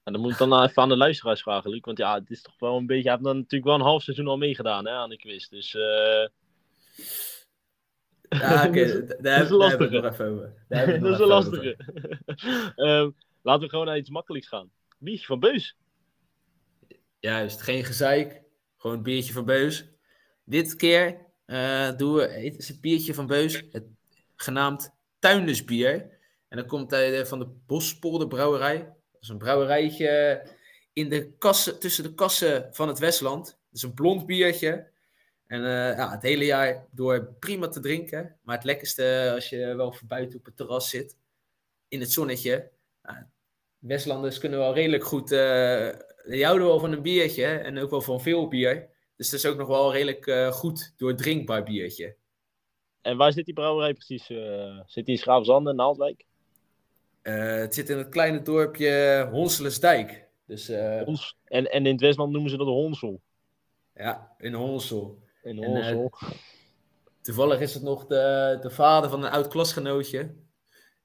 En 0.03 0.13
dan 0.13 0.23
moet 0.23 0.33
ik 0.33 0.39
dan 0.39 0.49
nou 0.49 0.65
even 0.69 0.83
aan 0.83 0.89
de 0.89 0.97
luisteraars 0.97 1.43
vragen, 1.43 1.71
Luc. 1.71 1.81
Want 1.81 1.99
ja, 1.99 2.15
het 2.15 2.31
is 2.31 2.43
toch 2.43 2.55
wel 2.59 2.77
een 2.77 2.87
beetje... 2.87 3.03
Hij 3.03 3.13
heeft 3.13 3.25
dan 3.25 3.37
natuurlijk 3.37 3.65
wel 3.65 3.75
een 3.75 3.81
half 3.81 4.03
seizoen 4.03 4.27
al 4.29 4.37
meegedaan 4.37 4.87
hè, 4.87 4.93
aan 4.93 5.09
de 5.09 5.17
quiz. 5.17 5.49
Dus 5.49 5.75
eh, 5.75 6.27
Ja, 8.29 8.67
oké, 8.67 8.85
Dat 8.85 8.87
is- 8.87 8.93
d- 8.93 9.09
dat 9.09 9.23
daar 9.23 9.37
hebben 9.37 9.51
we 9.59 9.65
lastige. 9.65 9.95
het 9.95 10.03
nog 10.03 10.13
even 10.13 10.27
over. 10.27 10.53
Daar 10.69 10.87
hebben 10.87 11.03
we 11.03 11.09
dat 11.09 11.19
is 11.19 11.21
een 11.21 11.27
lastige. 11.27 11.77
Ehm, 12.87 13.11
laten 13.43 13.63
we 13.63 13.69
gewoon 13.69 13.87
naar 13.87 13.97
iets 13.99 14.11
makkelijks 14.11 14.49
gaan. 14.49 14.71
Biertje 14.99 15.27
van 15.27 15.41
Beus. 15.41 15.77
Juist, 17.21 17.63
geen 17.63 17.85
gezeik. 17.85 18.43
Gewoon 18.87 19.01
een 19.01 19.11
biertje 19.11 19.33
van 19.33 19.45
Beus. 19.45 19.89
Dit 20.45 20.77
keer 20.77 21.17
eh, 21.45 21.97
doen 21.97 22.15
we 22.15 22.23
het 22.23 22.69
een 22.69 22.81
biertje 22.81 23.15
van 23.15 23.27
Beus, 23.27 23.63
het, 23.73 23.85
genaamd 24.37 24.95
Tuindersbier. 25.19 26.19
En 26.49 26.57
dat 26.57 26.67
komt 26.67 26.93
eh, 26.93 27.25
van 27.25 27.39
de 27.39 27.47
Bospolder 27.67 28.29
Brouwerij. 28.29 28.79
Dat 29.13 29.23
is 29.23 29.29
een 29.29 29.39
brouwerijtje 29.39 30.43
in 30.93 31.09
de 31.09 31.33
kassen, 31.39 31.79
tussen 31.79 32.05
de 32.05 32.15
kassen 32.15 32.69
van 32.73 32.89
het 32.89 32.99
Westland. 32.99 33.47
Het 33.47 33.77
is 33.77 33.83
een 33.83 33.95
blond 33.95 34.27
biertje. 34.27 34.89
En 35.47 35.65
eh, 35.65 35.97
ja, 35.97 36.11
het 36.11 36.23
hele 36.23 36.45
jaar 36.45 36.87
door 36.91 37.35
prima 37.39 37.69
te 37.69 37.81
drinken. 37.81 38.37
Maar 38.43 38.57
het 38.57 38.65
lekkerste 38.65 39.31
als 39.35 39.49
je 39.49 39.75
wel 39.75 39.93
voor 39.93 40.07
buiten 40.07 40.39
op 40.39 40.45
het 40.45 40.57
terras 40.57 40.91
zit. 40.91 41.17
In 41.89 42.01
het 42.01 42.13
zonnetje. 42.13 42.71
Ja, 43.03 43.29
Westlanders 43.79 44.39
kunnen 44.39 44.59
wel 44.59 44.75
redelijk 44.75 45.05
goed. 45.05 45.31
Die 46.29 46.45
houden 46.45 46.67
wel 46.67 46.79
van 46.81 46.93
een 46.93 47.03
biertje 47.03 47.47
en 47.47 47.79
ook 47.79 47.91
wel 47.91 48.01
van 48.01 48.21
veel 48.21 48.49
bier. 48.49 48.89
Dus 49.17 49.31
het 49.31 49.41
is 49.41 49.47
ook 49.47 49.57
nog 49.57 49.69
wel 49.69 49.93
redelijk 49.93 50.27
eh, 50.27 50.53
goed 50.53 50.93
doordrinkbaar 50.97 51.63
biertje. 51.63 52.15
En 53.01 53.17
waar 53.17 53.33
zit 53.33 53.45
die 53.45 53.55
brouwerij 53.55 53.93
precies? 53.93 54.31
eh? 54.31 54.81
zit 54.87 55.05
die 55.05 55.15
in 55.15 55.21
Schravenzanden, 55.21 55.77
Naaldwijk? 55.77 56.25
Eh, 57.23 57.57
het 57.57 57.75
zit 57.75 57.91
in 57.91 57.99
het 57.99 58.09
kleine 58.09 58.43
dorpje 58.43 59.29
Honselensdijk. 59.31 60.25
Dus 60.47 60.69
Hons. 61.05 61.37
En, 61.45 61.71
en 61.73 61.87
in 61.87 61.93
het 61.93 62.01
Westland 62.01 62.33
noemen 62.33 62.51
ze 62.51 62.57
dat 62.57 62.67
Honsel. 62.67 63.21
ja, 63.95 64.35
in 64.39 64.55
Honsel. 64.55 65.19
In 65.43 65.63
En, 65.63 65.65
Honsel. 65.65 66.13
Toevallig 67.21 67.61
is 67.61 67.75
het 67.75 67.83
nog 67.83 68.07
de, 68.07 68.59
de 68.61 68.71
vader 68.71 69.11
van 69.11 69.25
een 69.25 69.31
oud 69.31 69.49
klasgenootje. 69.49 70.35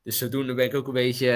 Dus 0.04 0.18
zodoende 0.18 0.54
ben 0.54 0.66
ik 0.66 0.76
ook 0.76 0.88
een 0.88 0.94
beetje 0.94 1.32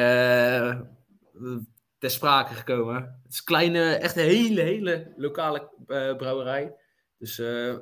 ter 1.97 2.09
sprake 2.09 2.53
gekomen. 2.53 3.19
Het 3.23 3.31
is 3.31 3.37
een 3.37 3.45
kleine, 3.45 3.93
echt 3.93 4.17
een 4.17 4.23
hele, 4.23 4.61
hele 4.61 5.13
lokale 5.15 5.69
eh, 5.87 6.15
brouwerij. 6.15 6.75
Dus 7.17 7.39
eh, 7.39 7.75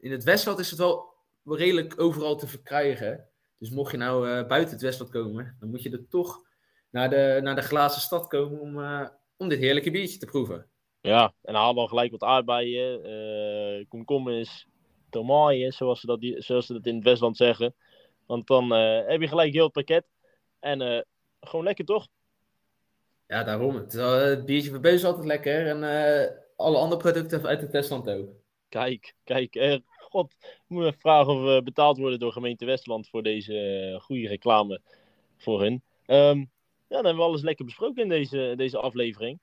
in 0.00 0.10
het 0.10 0.24
Westland 0.24 0.58
is 0.58 0.70
het 0.70 0.78
wel 0.78 1.14
redelijk 1.44 2.00
overal 2.00 2.36
te 2.36 2.46
verkrijgen. 2.46 3.28
Dus 3.58 3.70
mocht 3.70 3.90
je 3.90 3.96
nou 3.96 4.28
eh, 4.28 4.46
buiten 4.46 4.72
het 4.72 4.82
Westland 4.82 5.10
komen, 5.10 5.56
dan 5.60 5.70
moet 5.70 5.82
je 5.82 5.90
er 5.90 6.08
toch 6.08 6.46
naar 6.90 7.10
de, 7.10 7.40
naar 7.42 7.54
de 7.54 7.62
glazen 7.62 8.00
stad 8.00 8.26
komen 8.26 8.60
om, 8.60 8.76
om 9.36 9.48
dit 9.48 9.58
heerlijke 9.58 9.90
biertje 9.90 10.18
te 10.18 10.26
proeven. 10.26 10.66
Ja, 11.00 11.34
en 11.42 11.54
haal 11.54 11.74
dan 11.74 11.88
gelijk 11.88 12.10
wat 12.10 12.22
aardbeien, 12.22 13.04
eh 13.04 13.88
komkommers, 13.88 14.66
tomaatjes, 15.10 15.76
zoals 15.76 16.00
ze, 16.00 16.06
dat, 16.06 16.18
zoals 16.20 16.66
ze 16.66 16.72
dat 16.72 16.86
in 16.86 16.94
het 16.94 17.04
Westland 17.04 17.36
zeggen. 17.36 17.74
Want 18.26 18.46
dan 18.46 18.70
heb 18.70 19.20
je 19.20 19.28
gelijk 19.28 19.52
heel 19.52 19.64
het 19.64 19.72
pakket. 19.72 20.04
En 20.60 21.06
gewoon 21.40 21.64
lekker 21.64 21.84
toch? 21.84 22.08
Ja, 23.28 23.44
daarom. 23.44 23.74
Het, 23.74 23.94
is 23.94 24.00
het 24.00 24.44
biertje 24.44 24.70
van 24.70 24.80
Beus 24.80 24.94
is 24.94 25.04
altijd 25.04 25.26
lekker. 25.26 25.66
En 25.66 25.82
eh, 25.84 26.36
alle 26.56 26.78
andere 26.78 27.00
producten 27.00 27.46
uit 27.46 27.60
het 27.60 27.70
Westland 27.70 28.10
ook. 28.10 28.28
Kijk, 28.68 29.14
kijk. 29.24 29.54
eh, 29.54 29.78
God, 29.98 30.34
ik 30.40 30.64
moet 30.66 30.84
even 30.84 31.00
vragen 31.00 31.32
of 31.32 31.42
we 31.42 31.60
betaald 31.64 31.98
worden 31.98 32.18
door 32.18 32.32
gemeente 32.32 32.64
Westland 32.64 33.08
voor 33.08 33.22
deze 33.22 33.58
eh, 33.58 34.00
goede 34.00 34.28
reclame 34.28 34.80
voor 35.36 35.60
hun. 35.60 35.82
Ehm, 36.06 36.38
ja, 36.38 36.96
dan 36.96 37.04
hebben 37.04 37.16
we 37.16 37.28
alles 37.28 37.42
lekker 37.42 37.64
besproken 37.64 38.02
in 38.02 38.08
deze, 38.08 38.54
deze 38.56 38.78
aflevering. 38.78 39.42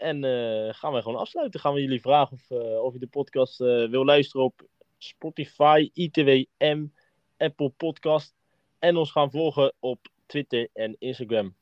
En 0.00 0.24
eh, 0.24 0.74
gaan 0.74 0.92
we 0.92 1.02
gewoon 1.02 1.18
afsluiten. 1.20 1.60
Gaan 1.60 1.74
we 1.74 1.80
jullie 1.80 2.00
vragen 2.00 2.32
of, 2.36 2.50
eh, 2.50 2.82
of 2.82 2.92
je 2.92 2.98
de 2.98 3.06
podcast 3.06 3.60
eh, 3.60 3.88
wil 3.88 4.04
luisteren 4.04 4.46
op 4.46 4.68
Spotify, 4.98 5.90
ITWM, 5.92 6.86
Apple 7.36 7.70
Podcast. 7.70 8.34
En 8.78 8.96
ons 8.96 9.10
gaan 9.10 9.30
volgen 9.30 9.72
op 9.78 10.08
Twitter 10.26 10.68
en 10.72 10.96
Instagram. 10.98 11.54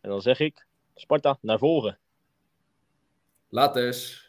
En 0.00 0.10
dan 0.10 0.20
zeg 0.20 0.40
ik, 0.40 0.65
Sparta, 0.96 1.38
naar 1.40 1.58
voren. 1.58 1.98
Laters. 3.48 4.25